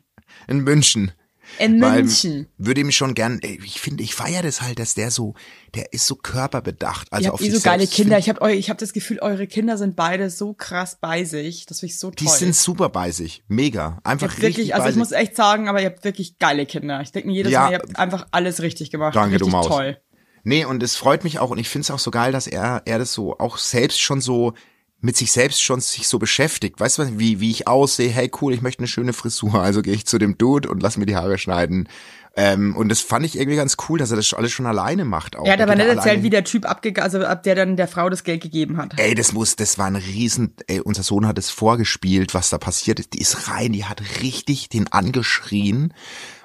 [0.48, 1.12] In München.
[1.58, 2.46] In München.
[2.58, 5.34] würde ihm schon gern, ich finde, ich feiere das halt, dass der so,
[5.74, 7.12] der ist so körperbedacht.
[7.12, 7.86] Also Ihr auf habt eh so geile.
[7.86, 8.18] Kinder.
[8.18, 11.66] Ich habe ich hab das Gefühl, eure Kinder sind beide so krass bei sich.
[11.66, 12.16] Das finde ich so toll.
[12.20, 13.42] Die sind super bei sich.
[13.48, 13.98] Mega.
[14.04, 17.00] Einfach richtig wirklich, also ich muss echt sagen, aber ihr habt wirklich geile Kinder.
[17.00, 17.64] Ich denke mir jedes Ja.
[17.64, 19.14] Mal, ihr habt einfach alles richtig gemacht.
[19.14, 19.66] Danke, du richtig Maus.
[19.66, 19.98] toll.
[20.42, 22.82] Nee, und es freut mich auch und ich finde es auch so geil, dass er,
[22.86, 24.54] er das so auch selbst schon so
[25.00, 26.78] mit sich selbst schon sich so beschäftigt.
[26.78, 28.10] Weißt du, wie, wie ich aussehe?
[28.10, 29.54] Hey, cool, ich möchte eine schöne Frisur.
[29.70, 31.88] Also gehe ich zu dem Dude und lass mir die Haare schneiden.
[32.36, 35.36] Ähm, und das fand ich irgendwie ganz cool, dass er das alles schon alleine macht.
[35.36, 35.44] Auch.
[35.44, 38.08] Er hat aber nicht erzählt, wie der Typ abgegangen, also ab der dann der Frau
[38.08, 38.98] das Geld gegeben hat.
[38.98, 42.58] Ey, das muss, das war ein riesen, ey, unser Sohn hat es vorgespielt, was da
[42.58, 43.14] passiert ist.
[43.14, 45.92] Die ist rein, die hat richtig den angeschrien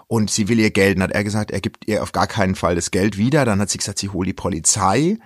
[0.07, 0.97] und sie will ihr Geld.
[0.97, 3.45] Dann hat er gesagt, er gibt ihr auf gar keinen Fall das Geld wieder.
[3.45, 5.17] Dann hat sie gesagt, sie holt die Polizei.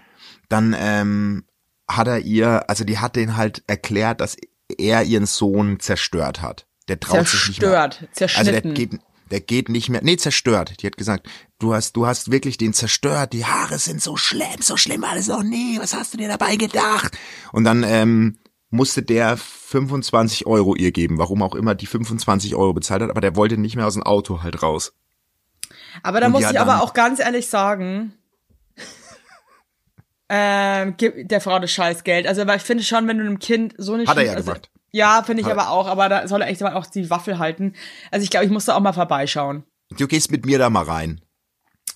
[0.50, 1.44] Dann ähm,
[1.89, 4.38] hat er ihr, also die hat den halt erklärt, dass
[4.78, 6.67] er ihren Sohn zerstört hat.
[6.88, 7.89] Der traut sich nicht mehr.
[7.91, 8.73] Zerstört, Also der zerschnitten.
[8.73, 8.99] geht,
[9.32, 10.02] der geht nicht mehr.
[10.04, 10.82] Nee, zerstört.
[10.82, 11.28] Die hat gesagt,
[11.60, 13.34] du hast, du hast wirklich den zerstört.
[13.34, 15.80] Die Haare sind so schlimm, so schlimm das noch nie.
[15.80, 17.17] Was hast du dir dabei gedacht?
[17.52, 18.38] Und dann ähm,
[18.69, 23.21] musste der 25 Euro ihr geben, warum auch immer die 25 Euro bezahlt hat, aber
[23.21, 24.93] der wollte nicht mehr aus dem Auto halt raus.
[26.04, 28.13] Aber da Und muss ich aber auch ganz ehrlich sagen,
[30.30, 32.28] ähm, gib der Frau das Scheißgeld.
[32.28, 34.34] Also, weil ich finde schon, wenn du einem Kind so eine Hat er Schie- ja
[34.34, 34.70] also, gemacht.
[34.92, 37.10] Ja, finde ich Hat er- aber auch, aber da soll er echt mal auch die
[37.10, 37.74] Waffel halten.
[38.12, 39.63] Also ich glaube, ich muss da auch mal vorbeischauen.
[39.98, 41.22] Du gehst mit mir da mal rein.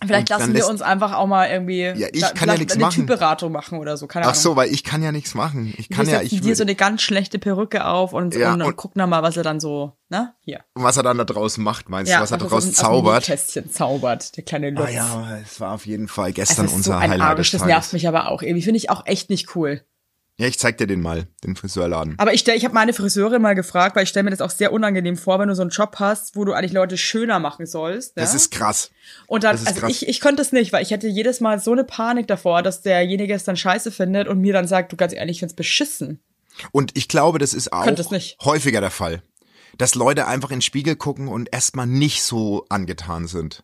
[0.06, 2.73] Vielleicht Und lassen wir uns einfach auch mal irgendwie Ja, ich da- kann ja nichts
[2.73, 2.95] eine machen.
[2.95, 4.41] Typberatung machen oder so, keine Ach Ahnung.
[4.41, 5.73] so, weil ich kann ja nichts machen.
[5.77, 8.62] Ich kann wir ja, ich dir so eine ganz schlechte Perücke auf und, Ja, und,
[8.62, 10.34] und und- gucken dann mal, was er dann so, ne?
[10.41, 10.62] Hier.
[10.75, 13.23] was er dann da draußen macht, meinst du, was er daraus aus zaubert?
[13.25, 14.88] Kästchen zaubert, der kleine Lutz.
[14.88, 17.51] Ah ja, es war auf jeden Fall es gestern ist so unser ein Highlight Arsch,
[17.51, 18.63] das nervt mich aber auch irgendwie.
[18.63, 19.84] Finde ich auch echt nicht cool.
[20.38, 22.15] Ja, ich zeig dir den mal, den Friseurladen.
[22.17, 24.50] Aber ich stell, ich habe meine Friseurin mal gefragt, weil ich stelle mir das auch
[24.50, 27.67] sehr unangenehm vor, wenn du so einen Job hast, wo du eigentlich Leute schöner machen
[27.67, 28.17] sollst.
[28.17, 28.38] Das ja?
[28.38, 28.89] ist krass.
[29.28, 29.91] Und dann, das also krass.
[29.91, 32.82] ich, ich konnte es nicht, weil ich hätte jedes Mal so eine Panik davor, dass
[32.82, 36.24] derjenige es dann scheiße findet und mir dann sagt, du ganz ehrlich, ich find's beschissen.
[36.72, 37.86] Und ich glaube, das ist auch
[38.43, 39.22] häufiger der Fall.
[39.78, 43.63] Dass Leute einfach in den Spiegel gucken und erstmal nicht so angetan sind.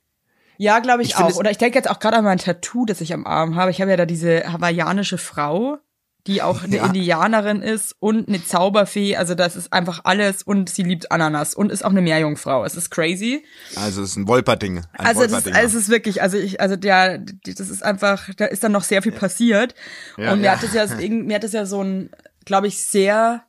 [0.58, 1.36] Ja, glaube ich, Ich auch.
[1.36, 3.72] Oder ich denke jetzt auch gerade an mein Tattoo, das ich am Arm habe.
[3.72, 5.78] Ich habe ja da diese hawaiianische Frau,
[6.28, 6.86] die auch eine Ja.
[6.86, 9.16] Indianerin ist und eine Zauberfee.
[9.16, 12.66] Also das ist einfach alles und sie liebt Ananas und ist auch eine Meerjungfrau.
[12.66, 13.44] Es ist crazy.
[13.76, 14.80] Also es ist ein Wolperding.
[14.94, 18.64] Ein Also es ist, ist wirklich, also ich, also der, das ist einfach, da ist
[18.64, 19.74] dann noch sehr viel passiert.
[20.18, 20.52] Ja, und mir ja.
[20.58, 22.10] hat es ja, mir hat es ja so ein,
[22.46, 23.44] glaube ich, sehr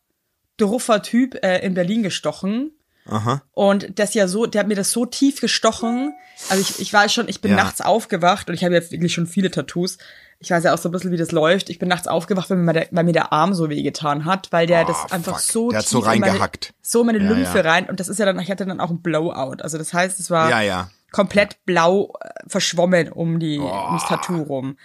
[0.56, 2.72] druffer Typ äh, in Berlin gestochen.
[3.06, 3.42] Aha.
[3.52, 6.12] Und das ja so, der hat mir das so tief gestochen.
[6.48, 7.56] Also ich, ich weiß schon, ich bin Ja.
[7.56, 9.98] nachts aufgewacht und ich habe jetzt wirklich schon viele Tattoos.
[10.42, 11.68] Ich weiß ja auch so ein bisschen, wie das läuft.
[11.68, 14.66] Ich bin nachts aufgewacht, weil mir, der, weil mir der Arm so wehgetan hat, weil
[14.66, 15.52] der Oh, das einfach fuck.
[15.52, 16.72] so Der hat tief so in meine, reingehackt.
[16.80, 17.70] so in meine Ja, Lymphe ja.
[17.70, 17.86] rein.
[17.90, 19.56] Und das ist ja dann, ich hatte dann auch ein Blowout.
[19.62, 24.78] Also das heißt, es war Ja, komplett blau äh, verschwommen um die ums Tattoo rum.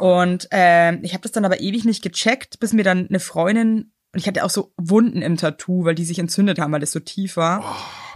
[0.00, 3.92] Und ähm, ich habe das dann aber ewig nicht gecheckt, bis mir dann eine Freundin
[4.12, 6.92] und ich hatte auch so Wunden im Tattoo, weil die sich entzündet haben, weil das
[6.92, 7.64] so tief war.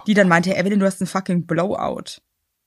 [0.06, 2.20] Die dann meinte, Evelyn, du hast einen fucking Blowout.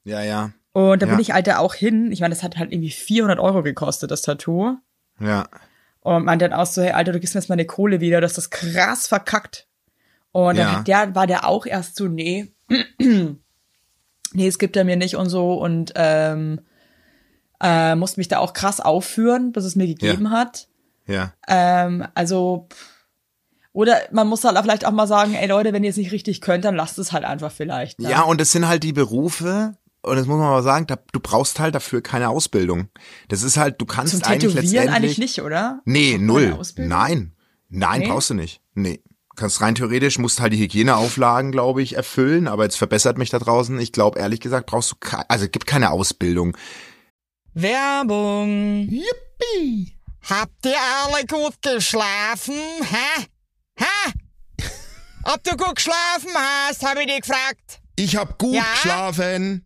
[0.03, 0.51] Ja, ja.
[0.73, 1.11] Und da Ja.
[1.13, 2.11] bin ich Alter auch hin.
[2.11, 4.77] Ich meine, das hat halt irgendwie 400 Euro gekostet, das Tattoo.
[5.19, 5.47] Ja.
[5.99, 8.25] Und meinte dann auch so, hey Alter, du gibst mir jetzt meine Kohle wieder, du
[8.25, 9.67] hast das krass verkackt.
[10.31, 10.77] Und dann Ja.
[10.79, 12.53] hat der, war der auch erst so, nee,
[12.99, 16.61] nee, es gibt er mir nicht und so und ähm,
[17.61, 20.67] äh, musste mich da auch krass aufführen, bis es mir gegeben hat.
[21.05, 21.33] Ja.
[21.47, 22.67] Ähm, also,
[23.73, 26.11] oder man muss halt auch vielleicht auch mal sagen, ey Leute, wenn ihr es nicht
[26.11, 27.99] richtig könnt, dann lasst es halt einfach vielleicht.
[27.99, 28.09] Ne?
[28.09, 31.19] Ja, und das sind halt die Berufe, und das muss man mal sagen, da, du
[31.19, 32.89] brauchst halt dafür keine Ausbildung.
[33.27, 34.95] Das ist halt, du kannst Zum eigentlich Tätowieren letztendlich.
[34.95, 35.81] eigentlich nicht, oder?
[35.85, 36.59] Nee, Keine null.
[36.77, 37.35] Nein.
[37.69, 38.07] Nein, Nee?
[38.07, 38.61] brauchst du nicht.
[38.73, 39.01] Nee.
[39.35, 43.39] Kannst rein theoretisch, musst halt die Hygieneauflagen, glaube ich, erfüllen, aber jetzt verbessert mich da
[43.39, 43.79] draußen.
[43.79, 46.57] Ich glaube, ehrlich gesagt, brauchst du, ke- also gibt keine Ausbildung.
[47.53, 48.87] Werbung.
[48.89, 49.95] Yippie!
[50.29, 52.55] Habt ihr alle gut geschlafen?
[52.81, 53.25] Hä?
[53.77, 54.11] Hä?
[55.23, 57.81] Ob du gut geschlafen hast, habe ich dich gefragt.
[57.95, 58.63] Ich hab gut Ja?
[58.73, 59.65] geschlafen.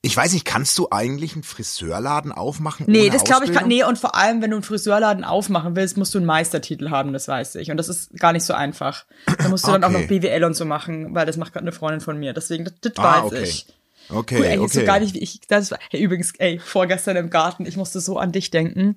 [0.00, 2.86] Ich weiß nicht, kannst du eigentlich einen Friseurladen aufmachen?
[2.88, 3.66] Nee, das glaube ich kann.
[3.66, 7.12] Nee, und vor allem, wenn du einen Friseurladen aufmachen willst, musst du einen Meistertitel haben,
[7.12, 7.70] das weiß ich.
[7.72, 9.06] Und das ist gar nicht so einfach.
[9.38, 10.00] Da musst du dann auch Okay.
[10.02, 12.32] noch BWL und so machen, weil das macht gerade eine Freundin von mir.
[12.32, 13.42] Deswegen, das, das Ah, weiß okay.
[13.42, 13.66] ich.
[14.10, 14.78] Okay, Cool, ey, okay.
[14.80, 18.00] so gar nicht, wie ich, das war, hey, übrigens, ey, vorgestern im Garten, ich musste
[18.00, 18.96] so an dich denken.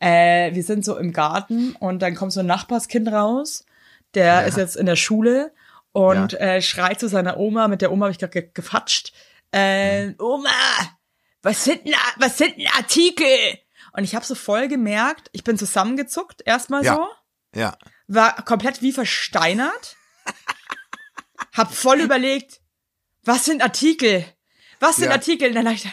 [0.00, 3.64] Äh, wir sind so im Garten und dann kommt so ein Nachbarskind raus,
[4.14, 5.52] der ist jetzt in der Schule
[5.92, 9.14] und äh, schreit zu seiner Oma, mit der Oma habe ich gerade ge gefatscht,
[9.52, 10.12] äh.
[10.18, 10.50] Oma,
[11.42, 13.26] was sind denn, was sind denn Artikel?
[13.92, 16.94] Und ich habe so voll gemerkt, ich bin zusammengezuckt, erstmal Ja.
[16.94, 17.06] so,
[17.58, 17.76] Ja.
[18.06, 19.96] war komplett wie versteinert,
[21.52, 22.60] hab voll überlegt,
[23.24, 24.24] was sind Artikel?
[24.78, 25.12] Was sind Ja.
[25.12, 25.48] Artikel?
[25.48, 25.84] Und dann, ich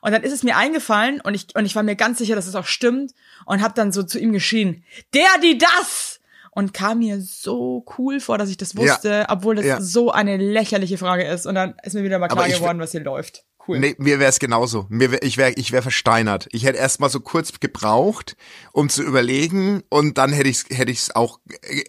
[0.00, 2.46] und dann ist es mir eingefallen und ich, und ich war mir ganz sicher, dass
[2.46, 3.12] es auch stimmt
[3.46, 4.84] und hab dann so zu ihm geschrien,
[5.14, 6.13] der, die, das!
[6.54, 9.80] Und kam mir so cool vor, dass ich das wusste, obwohl das Ja.
[9.80, 11.46] so eine lächerliche Frage ist.
[11.46, 13.44] Und dann ist mir wieder mal klar geworden, was hier läuft.
[13.66, 13.78] Cool.
[13.78, 14.84] Nee, mir wäre es genauso.
[14.90, 16.48] Mir wär, ich wäre ich wär versteinert.
[16.52, 18.36] Ich hätte erst mal so kurz gebraucht,
[18.72, 21.40] um zu überlegen und dann hätte ich es hätte ich's auch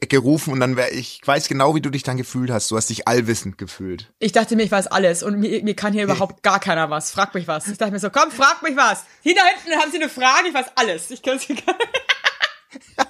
[0.08, 2.72] gerufen und dann wäre ich, ich weiß genau, wie du dich dann gefühlt hast.
[2.72, 4.14] Du hast dich allwissend gefühlt.
[4.20, 7.12] Ich dachte mir, ich weiß alles und mir, mir kann hier überhaupt gar keiner was.
[7.12, 7.68] Frag mich was.
[7.68, 9.04] Ich dachte mir so, komm, frag mich was.
[9.22, 11.12] Hier da hinten haben sie eine Frage, ich weiß alles.
[11.12, 11.76] Ich kann sie gar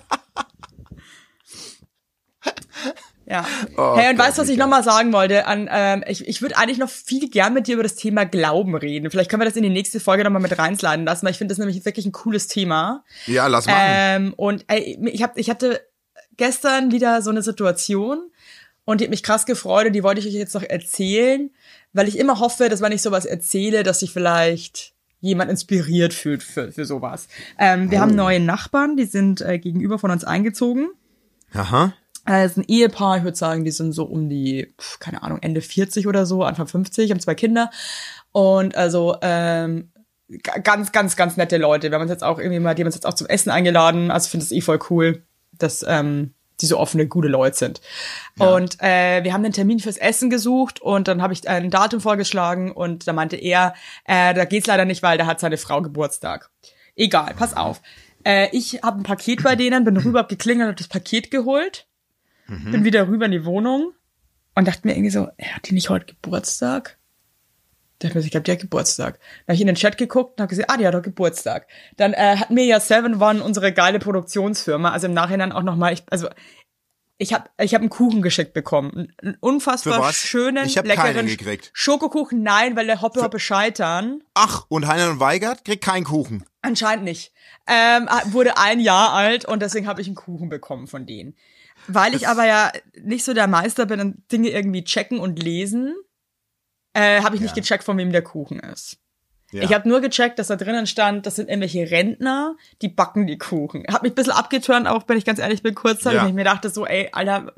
[3.27, 3.45] Ja.
[3.75, 5.47] Oh hey, und Gott, weißt du, was ich nochmal sagen wollte?
[5.47, 8.75] An, ähm, ich ich würde eigentlich noch viel gern mit dir über das Thema Glauben
[8.75, 9.09] reden.
[9.09, 11.51] Vielleicht können wir das in die nächste Folge nochmal mit reinsliden lassen, weil ich finde
[11.51, 13.03] das nämlich wirklich ein cooles Thema.
[13.25, 13.79] Ja, lass machen.
[13.81, 15.81] Ähm, und ey, ich, hab, ich hatte
[16.37, 18.29] gestern wieder so eine Situation
[18.85, 21.49] und die hat mich krass gefreut und die wollte ich euch jetzt noch erzählen,
[21.93, 26.43] weil ich immer hoffe, dass wenn ich sowas erzähle, dass sich vielleicht jemand inspiriert fühlt
[26.43, 27.27] für, für sowas.
[27.57, 30.89] Ähm, wir haben neue Nachbarn, die sind äh, gegenüber von uns eingezogen.
[31.53, 31.93] Aha.
[32.27, 35.39] Äh, Es ist ein Ehepaar, ich würde sagen, die sind so um die, keine Ahnung,
[35.41, 37.69] Ende 40 oder so, Anfang 50, haben zwei Kinder.
[38.31, 39.91] Und also ähm,
[40.43, 41.89] ga- ganz, ganz, ganz nette Leute.
[41.89, 44.11] Wir haben uns jetzt auch irgendwie mal, die haben uns jetzt auch zum Essen eingeladen.
[44.11, 45.23] Also ich finde es eh voll cool,
[45.53, 47.81] dass ähm, die so offene, gute Leute sind.
[48.39, 51.99] Und äh, wir haben einen Termin fürs Essen gesucht und dann habe ich ein Datum
[51.99, 53.73] vorgeschlagen und da meinte er,
[54.05, 56.49] äh, da geht's leider nicht, weil da hat seine Frau Geburtstag.
[56.95, 57.81] Egal, pass auf.
[58.23, 61.87] Äh, ich habe ein Paket bei denen, bin rüber, hab geklingelt, hab das Paket geholt
[62.47, 63.93] bin wieder rüber in die Wohnung
[64.55, 66.97] und dachte mir irgendwie so, hat die nicht heute Geburtstag?
[67.99, 69.19] Da dachte ich mir, so, ich glaube, die hat Geburtstag.
[69.19, 71.67] Dann habe ich in den Chat geguckt und habe gesehen, ah, die hat doch Geburtstag.
[71.95, 75.93] Dann äh, hat mir ja Seven One, unsere geile Produktionsfirma, also im Nachhinein auch nochmal,
[75.93, 76.27] ich, also
[77.17, 79.13] ich habe ich hab einen Kuchen geschickt bekommen.
[79.21, 81.71] Einen unfassbar schönen, Ich hab leckeren gekriegt.
[81.73, 84.21] Schokokuchen, nein, weil der Hoppe Hoppe scheitern.
[84.33, 86.43] Ach, und Heiner und Weigert kriegt keinen Kuchen.
[86.61, 87.31] Anscheinend nicht.
[87.67, 91.35] Ähm, wurde ein Jahr alt und deswegen habe ich einen Kuchen bekommen von denen.
[91.87, 92.71] Weil ich aber ja
[93.01, 95.93] nicht so der Meister bin und Dinge irgendwie checken und lesen,
[96.93, 98.97] äh, habe ich nicht gecheckt, von wem der Kuchen ist.
[99.51, 99.63] Ja.
[99.63, 103.37] Ich habe nur gecheckt, dass da drinnen stand, das sind irgendwelche Rentner, die backen die
[103.37, 103.85] Kuchen.
[103.91, 106.13] Hab mich ein bisschen abgeturnt, auch wenn ich ganz ehrlich bin, kurz, Ja.
[106.13, 106.27] ja.
[106.27, 107.53] ich mir dachte so, ey, Alter,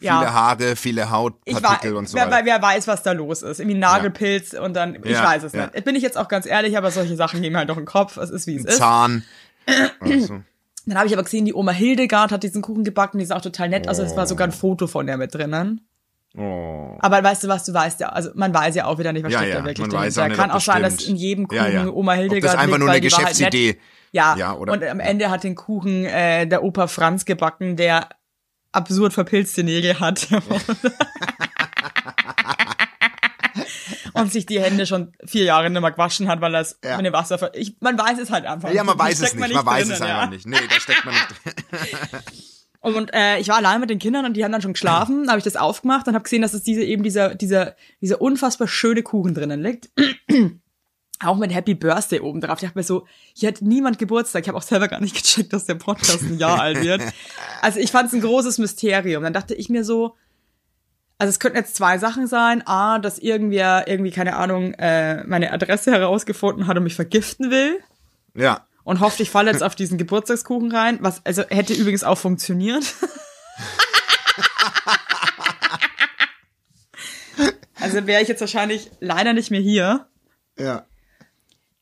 [0.00, 0.18] ja.
[0.18, 2.46] Viele Haare, viele Hautpartikel war, und so wer, weiter.
[2.46, 3.60] wer weiß, was da los ist.
[3.60, 5.66] Irgendwie Nagelpilz und dann, ich Ja, weiß es ja.
[5.68, 5.84] nicht.
[5.84, 7.86] Bin ich jetzt auch ganz ehrlich, aber solche Sachen gehen mir halt doch in den
[7.86, 8.16] Kopf.
[8.16, 8.78] Es ist, wie es ist.
[8.78, 9.24] Zahn.
[10.00, 10.42] Also.
[10.86, 13.40] Dann habe ich aber gesehen, die Oma Hildegard hat diesen Kuchen gebacken, die ist auch
[13.40, 13.88] total nett.
[13.88, 15.86] Also es war sogar ein Foto von der mit drinnen.
[16.36, 16.96] Oh.
[17.00, 19.32] Aber weißt du was, du weißt ja, also man weiß ja auch wieder nicht, was
[19.32, 20.12] Ja, steckt ja, da wirklich drin.
[20.14, 21.86] Da kann ob auch sein, dass in jedem Kuchen Ja, ja.
[21.88, 23.28] Oma Ob Hildegard das einfach liegt, nur eine war halt.
[23.36, 23.78] Geschäftsidee.
[24.12, 28.08] Ja, Ja, oder- und am Ende hat den Kuchen äh, der Opa Franz gebacken, der
[28.72, 30.26] absurd verpilzte Nägel hat.
[34.22, 36.96] und sich die Hände schon vier Jahre nicht mehr gewaschen hat, weil das Ja.
[36.96, 37.38] mit dem Wasser...
[37.38, 39.04] ver- Ich, man weiß es halt einfach Ja, man nicht.
[39.04, 39.54] weiß es Steckt nicht.
[39.54, 40.26] Man weiß drinnen, es einfach ja.
[40.30, 40.46] nicht.
[40.46, 42.10] Nee, da steckt man nicht drin.
[42.80, 45.22] Und äh, ich war allein mit den Kindern und die haben dann schon geschlafen.
[45.26, 48.20] Da habe ich das aufgemacht und habe gesehen, dass es diese eben dieser dieser dieser
[48.20, 49.88] unfassbar schöne Kuchen drinnen liegt.
[51.24, 52.58] auch mit Happy Birthday oben drauf.
[52.60, 54.42] Ich dachte mir so, hier hat niemand Geburtstag.
[54.42, 57.02] Ich habe auch selber gar nicht gecheckt, dass der Podcast ein Jahr alt wird.
[57.62, 59.22] Also ich fand es ein großes Mysterium.
[59.22, 60.16] Dann dachte ich mir so,
[61.22, 62.66] also es könnten jetzt zwei Sachen sein.
[62.66, 67.78] A, dass irgendwer irgendwie, keine Ahnung, äh, meine Adresse herausgefunden hat und mich vergiften will
[68.34, 68.66] Ja.
[68.82, 72.82] und hofft, ich falle jetzt auf diesen Geburtstagskuchen rein, was also hätte übrigens auch funktioniert.
[77.80, 80.06] also wäre ich jetzt wahrscheinlich leider nicht mehr hier.
[80.58, 80.86] Ja.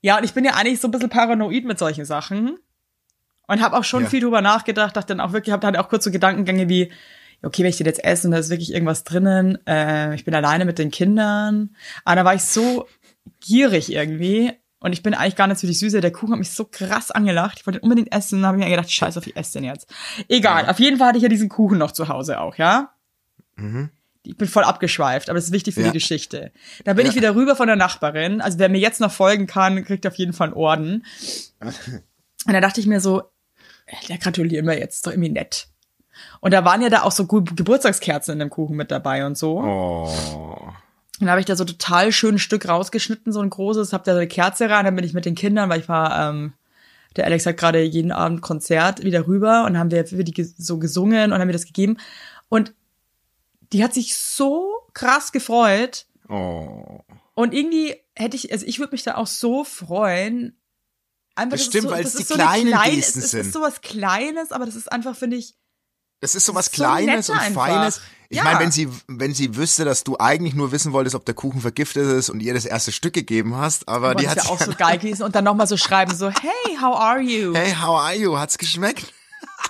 [0.03, 2.59] Ja, und ich bin ja eigentlich so ein bisschen paranoid mit solchen Sachen
[3.47, 4.09] und habe auch schon Ja.
[4.11, 6.93] viel drüber nachgedacht, dachte dann auch wirklich, habe dann auch kurz so Gedankengänge wie,
[7.43, 10.35] okay, wenn ich den jetzt esse und da ist wirklich irgendwas drinnen, äh, ich bin
[10.35, 11.75] alleine mit den Kindern,
[12.05, 12.87] aber da war ich so
[13.41, 16.53] gierig irgendwie und ich bin eigentlich gar nicht so die Süße, der Kuchen hat mich
[16.53, 19.55] so krass angelacht, ich wollte unbedingt essen und habe mir gedacht, scheiß auf, ich esse
[19.59, 19.93] den jetzt.
[20.29, 22.95] Egal, auf jeden Fall hatte ich ja diesen Kuchen noch zu Hause auch, ja?
[24.23, 25.89] Ich bin voll abgeschweift, aber das ist wichtig für Ja.
[25.89, 26.53] die Geschichte.
[26.85, 27.11] Dann bin Ja.
[27.11, 28.41] ich wieder rüber von der Nachbarin.
[28.41, 31.05] Also wer mir jetzt noch folgen kann, kriegt auf jeden Fall einen Orden.
[31.61, 33.23] Und da dachte ich mir so,
[34.09, 35.69] ja, gratulieren wir jetzt, doch irgendwie nett.
[36.41, 39.37] Und da waren ja da auch so Ge- Geburtstagskerzen in dem Kuchen mit dabei und
[39.39, 39.61] so.
[39.61, 40.13] Oh.
[41.21, 44.05] Und da habe ich da so total schön ein Stück rausgeschnitten, so ein großes, hab
[44.05, 46.55] da so eine Kerze rein, dann bin ich mit den Kindern, weil ich war, ähm,
[47.17, 51.33] der Alex hat gerade jeden Abend Konzert wieder rüber und haben wir die so gesungen
[51.33, 51.99] und haben mir das gegeben.
[52.49, 52.73] Und
[53.73, 56.07] die hat sich so krass gefreut.
[56.29, 57.01] Oh.
[57.35, 60.57] Und irgendwie hätte ich, also ich würde mich da auch so freuen.
[61.35, 63.19] Einfach, Das ist stimmt, so, weil das es ist die so eine kleinen kleine- Gesten
[63.19, 63.41] es, es sind.
[63.43, 65.55] ist so was Kleines, aber das ist einfach, finde ich,
[66.21, 67.67] Das ist so was So Kleines nett und einfach.
[67.67, 68.01] Feines.
[68.29, 68.45] Ich Ja.
[68.45, 71.61] meine, wenn sie, wenn sie wüsste, dass du eigentlich nur wissen wolltest, ob der Kuchen
[71.61, 74.73] vergiftet ist und ihr das erste Stück gegeben hast, aber die hat wäre auch so
[74.73, 77.53] geil gewesen und dann nochmal so schreiben, so, hey, how are you?
[77.57, 78.39] Hey, how are you?
[78.39, 79.13] Hat's geschmeckt?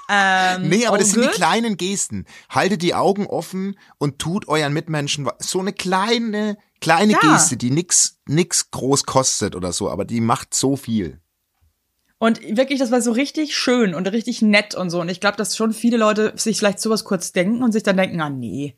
[0.09, 1.36] Ähm, Nee, aber das sind die good?
[1.36, 2.26] kleinen Gesten.
[2.51, 7.18] Haltet die Augen offen und tut euren Mitmenschen so eine kleine, kleine Ja.
[7.20, 11.20] Geste, die nix, nix groß kostet oder so, aber die macht so viel.
[12.22, 15.00] Und wirklich, das war so richtig schön und richtig nett und so.
[15.00, 17.96] Und ich glaube, dass schon viele Leute sich vielleicht sowas kurz denken und sich dann
[17.96, 18.76] denken, ah nee,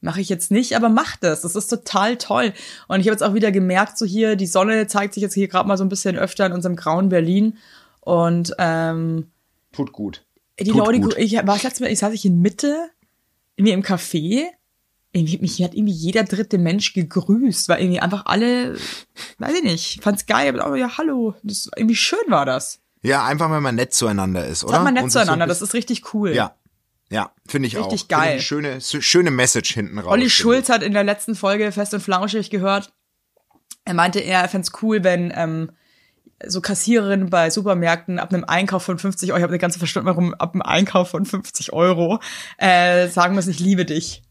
[0.00, 1.42] mache ich jetzt nicht, aber mach das.
[1.42, 2.54] Das ist total toll.
[2.88, 5.48] Und ich habe jetzt auch wieder gemerkt, so hier, die Sonne zeigt sich jetzt hier
[5.48, 7.58] gerade mal so ein bisschen öfter in unserem grauen Berlin.
[8.00, 9.32] Und ähm,
[9.72, 10.24] Tut gut.
[10.58, 11.18] die Tut Leute, gut.
[11.18, 12.88] ich war das letzte Mal, ich saß ich in Mitte
[13.56, 14.46] irgendwie im Café,
[15.18, 18.76] irgendwie, mich hat irgendwie jeder dritte Mensch gegrüßt, weil irgendwie einfach alle,
[19.38, 22.80] weiß ich nicht, fand's geil, aber ja, hallo, das, irgendwie schön war das.
[23.02, 24.74] Ja, einfach wenn man nett zueinander ist, oder?
[24.74, 26.34] Sag mal nett Und sich so zueinander, das ist richtig cool.
[26.34, 26.54] Ja.
[27.10, 27.90] Ja, finde ich auch.
[27.90, 28.40] Richtig Finde ich geil.
[28.40, 30.12] schöne, schöne Message hinten raus.
[30.12, 32.92] Olli Schulz hat in der letzten Folge Fest und Flauschig gehört.
[33.86, 35.70] Er meinte, er fänd's cool, wenn ähm,
[36.46, 40.08] so Kassiererinnen bei Supermärkten ab einem Einkauf von 50 Euro, ich habe eine ganze verstanden,
[40.08, 42.20] warum ab einem Einkauf von 50 Euro
[42.58, 44.22] äh, sagen müssen, ich liebe dich.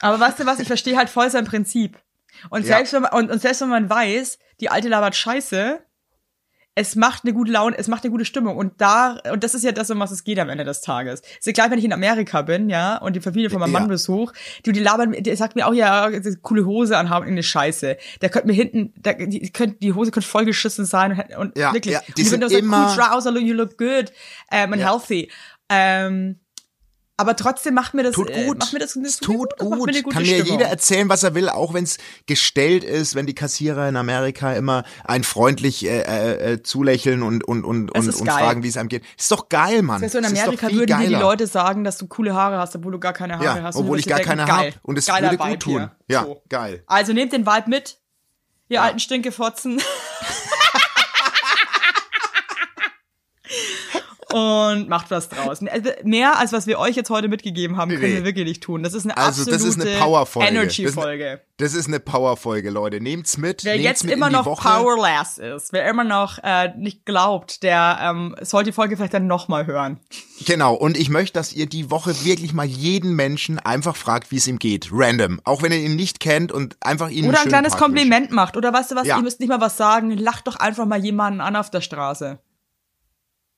[0.00, 1.98] Aber weißt du was, ich verstehe halt voll sein Prinzip.
[2.50, 2.76] Und Ja.
[2.76, 5.80] selbst, wenn man, und, und selbst wenn man weiß, die alte labert scheiße,
[6.78, 8.58] es macht eine gute Laune, es macht eine gute Stimmung.
[8.58, 11.20] Und da, und das ist ja das, um was es geht am Ende des Tages.
[11.20, 13.80] Ist ja gleich, wenn ich in Amerika bin, ja, und die Familie von meinem Ja.
[13.80, 14.32] Mann besuch,
[14.66, 16.10] die, die labern, die sagt mir auch, ja,
[16.42, 17.96] coole Hose anhaben, irgendeine Scheiße.
[18.20, 21.58] Der könnte mir hinten, da, die, könnt, die Hose könnte voll geschissen sein und, und
[21.58, 21.94] Ja, wirklich.
[21.94, 24.12] ja, die und ich sind finde, so, immer- cool trouser, you look good,
[24.52, 24.90] um, and Ja.
[24.92, 25.30] healthy.
[25.68, 26.40] Ähm,
[27.18, 28.58] aber trotzdem macht mir das, Tut äh, gut.
[28.58, 29.86] macht mir das, das es tut gut.
[29.86, 30.58] mir eine Kann mir Stimmung.
[30.58, 31.96] jeder erzählen, was er will, auch wenn es
[32.26, 37.42] gestellt ist, wenn die Kassierer in Amerika immer ein freundlich äh, äh, äh, zulächeln und
[37.42, 39.02] und und und, und fragen, wie es einem geht.
[39.16, 40.02] Ist doch geil, Mann.
[40.02, 41.20] Das heißt, so in Amerika würden dir die geiler.
[41.20, 43.76] Leute sagen, dass du coole Haare hast, obwohl du gar keine Haare ja, hast.
[43.76, 45.72] obwohl ich gar dir keine denken, habe und es geiler würde gut tun.
[45.72, 45.92] hier.
[46.08, 46.42] Ja, So.
[46.50, 46.82] geil.
[46.86, 47.96] Also nehmt den Vibe mit,
[48.68, 48.82] ihr Ja.
[48.82, 49.80] alten Stinkefotzen.
[54.38, 55.60] Und macht was draus.
[55.66, 58.14] Also Mehr als was wir euch jetzt heute mitgegeben haben, können Nee.
[58.16, 58.82] wir wirklich nicht tun.
[58.82, 60.48] Das ist eine Also, absolute das ist eine Powerfolge.
[60.48, 61.40] Energy-Folge.
[61.56, 63.00] Das ist eine Powerfolge, Leute.
[63.00, 63.64] Nehmt's mit.
[63.64, 67.06] Wer nehmt's jetzt mit immer in die noch powerless ist, wer immer noch äh, nicht
[67.06, 70.00] glaubt, der ähm, soll die Folge vielleicht dann nochmal hören.
[70.44, 74.36] Genau, und ich möchte, dass ihr die Woche wirklich mal jeden Menschen einfach fragt, wie
[74.36, 74.88] es ihm geht.
[74.92, 75.40] Random.
[75.44, 78.58] Auch wenn ihr ihn nicht kennt und einfach ihn Oder ein kleines Tag Kompliment macht.
[78.58, 79.16] Oder weißt du was, Ja.
[79.16, 80.10] ihr müsst nicht mal was sagen.
[80.10, 82.26] Lacht doch einfach mal jemanden an auf der Straße.
[82.26, 82.40] wünscht.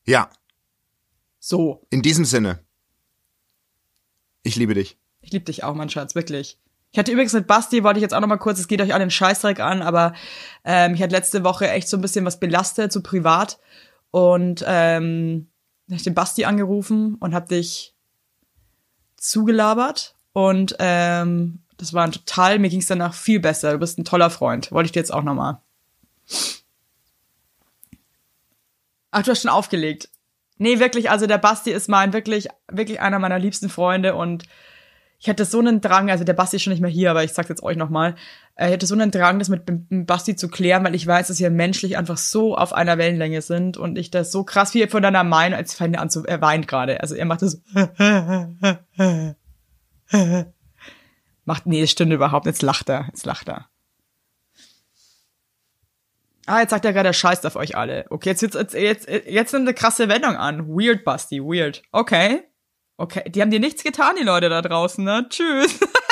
[0.06, 0.30] Ja,
[1.40, 1.86] So.
[1.90, 2.60] in diesem Sinne.
[4.42, 4.96] Ich liebe dich.
[5.20, 6.58] Ich liebe dich auch, mein Schatz, wirklich.
[6.90, 8.94] Ich hatte übrigens mit Basti, wollte ich jetzt auch noch mal kurz, es geht euch
[8.94, 10.14] alle den Scheißdreck an, aber
[10.64, 13.58] ähm, ich hatte letzte Woche echt so ein bisschen was belastet, so privat.
[14.10, 15.48] Und ähm,
[15.90, 17.94] hab ich den Basti angerufen und hab dich
[19.16, 20.14] zugelabert.
[20.32, 23.72] Und ähm, das war ein total, mir ging's danach viel besser.
[23.72, 24.72] Du bist ein toller Freund.
[24.72, 25.60] Wollte ich dir jetzt auch noch mal.
[29.10, 30.08] Ach, du hast schon aufgelegt.
[30.58, 34.44] Nee, wirklich, also der Basti ist mein, wirklich, wirklich einer meiner liebsten Freunde und
[35.20, 37.32] ich hatte so einen Drang, also der Basti ist schon nicht mehr hier, aber ich
[37.32, 38.14] sag's jetzt euch nochmal,
[38.54, 39.62] äh, ich hatte so einen Drang, das mit
[40.06, 43.76] Basti zu klären, weil ich weiß, dass wir menschlich einfach so auf einer Wellenlänge sind
[43.76, 46.40] und ich das so krass wie von deiner Meinung, als fängt er an zu, er
[46.40, 47.58] weint gerade, also er macht das so,
[51.44, 53.68] macht, nee, das stimmt überhaupt, jetzt lacht er, jetzt lacht er.
[56.48, 58.06] Ah, jetzt sagt er gerade, er scheißt auf euch alle.
[58.08, 60.66] Okay, jetzt, jetzt, jetzt, jetzt nimmt eine krasse Wendung an.
[60.66, 61.82] Weird, Basti, weird.
[61.92, 62.42] Okay.
[62.96, 65.26] Okay, die haben dir nichts getan, die Leute da draußen, ne?
[65.28, 65.78] Tschüss.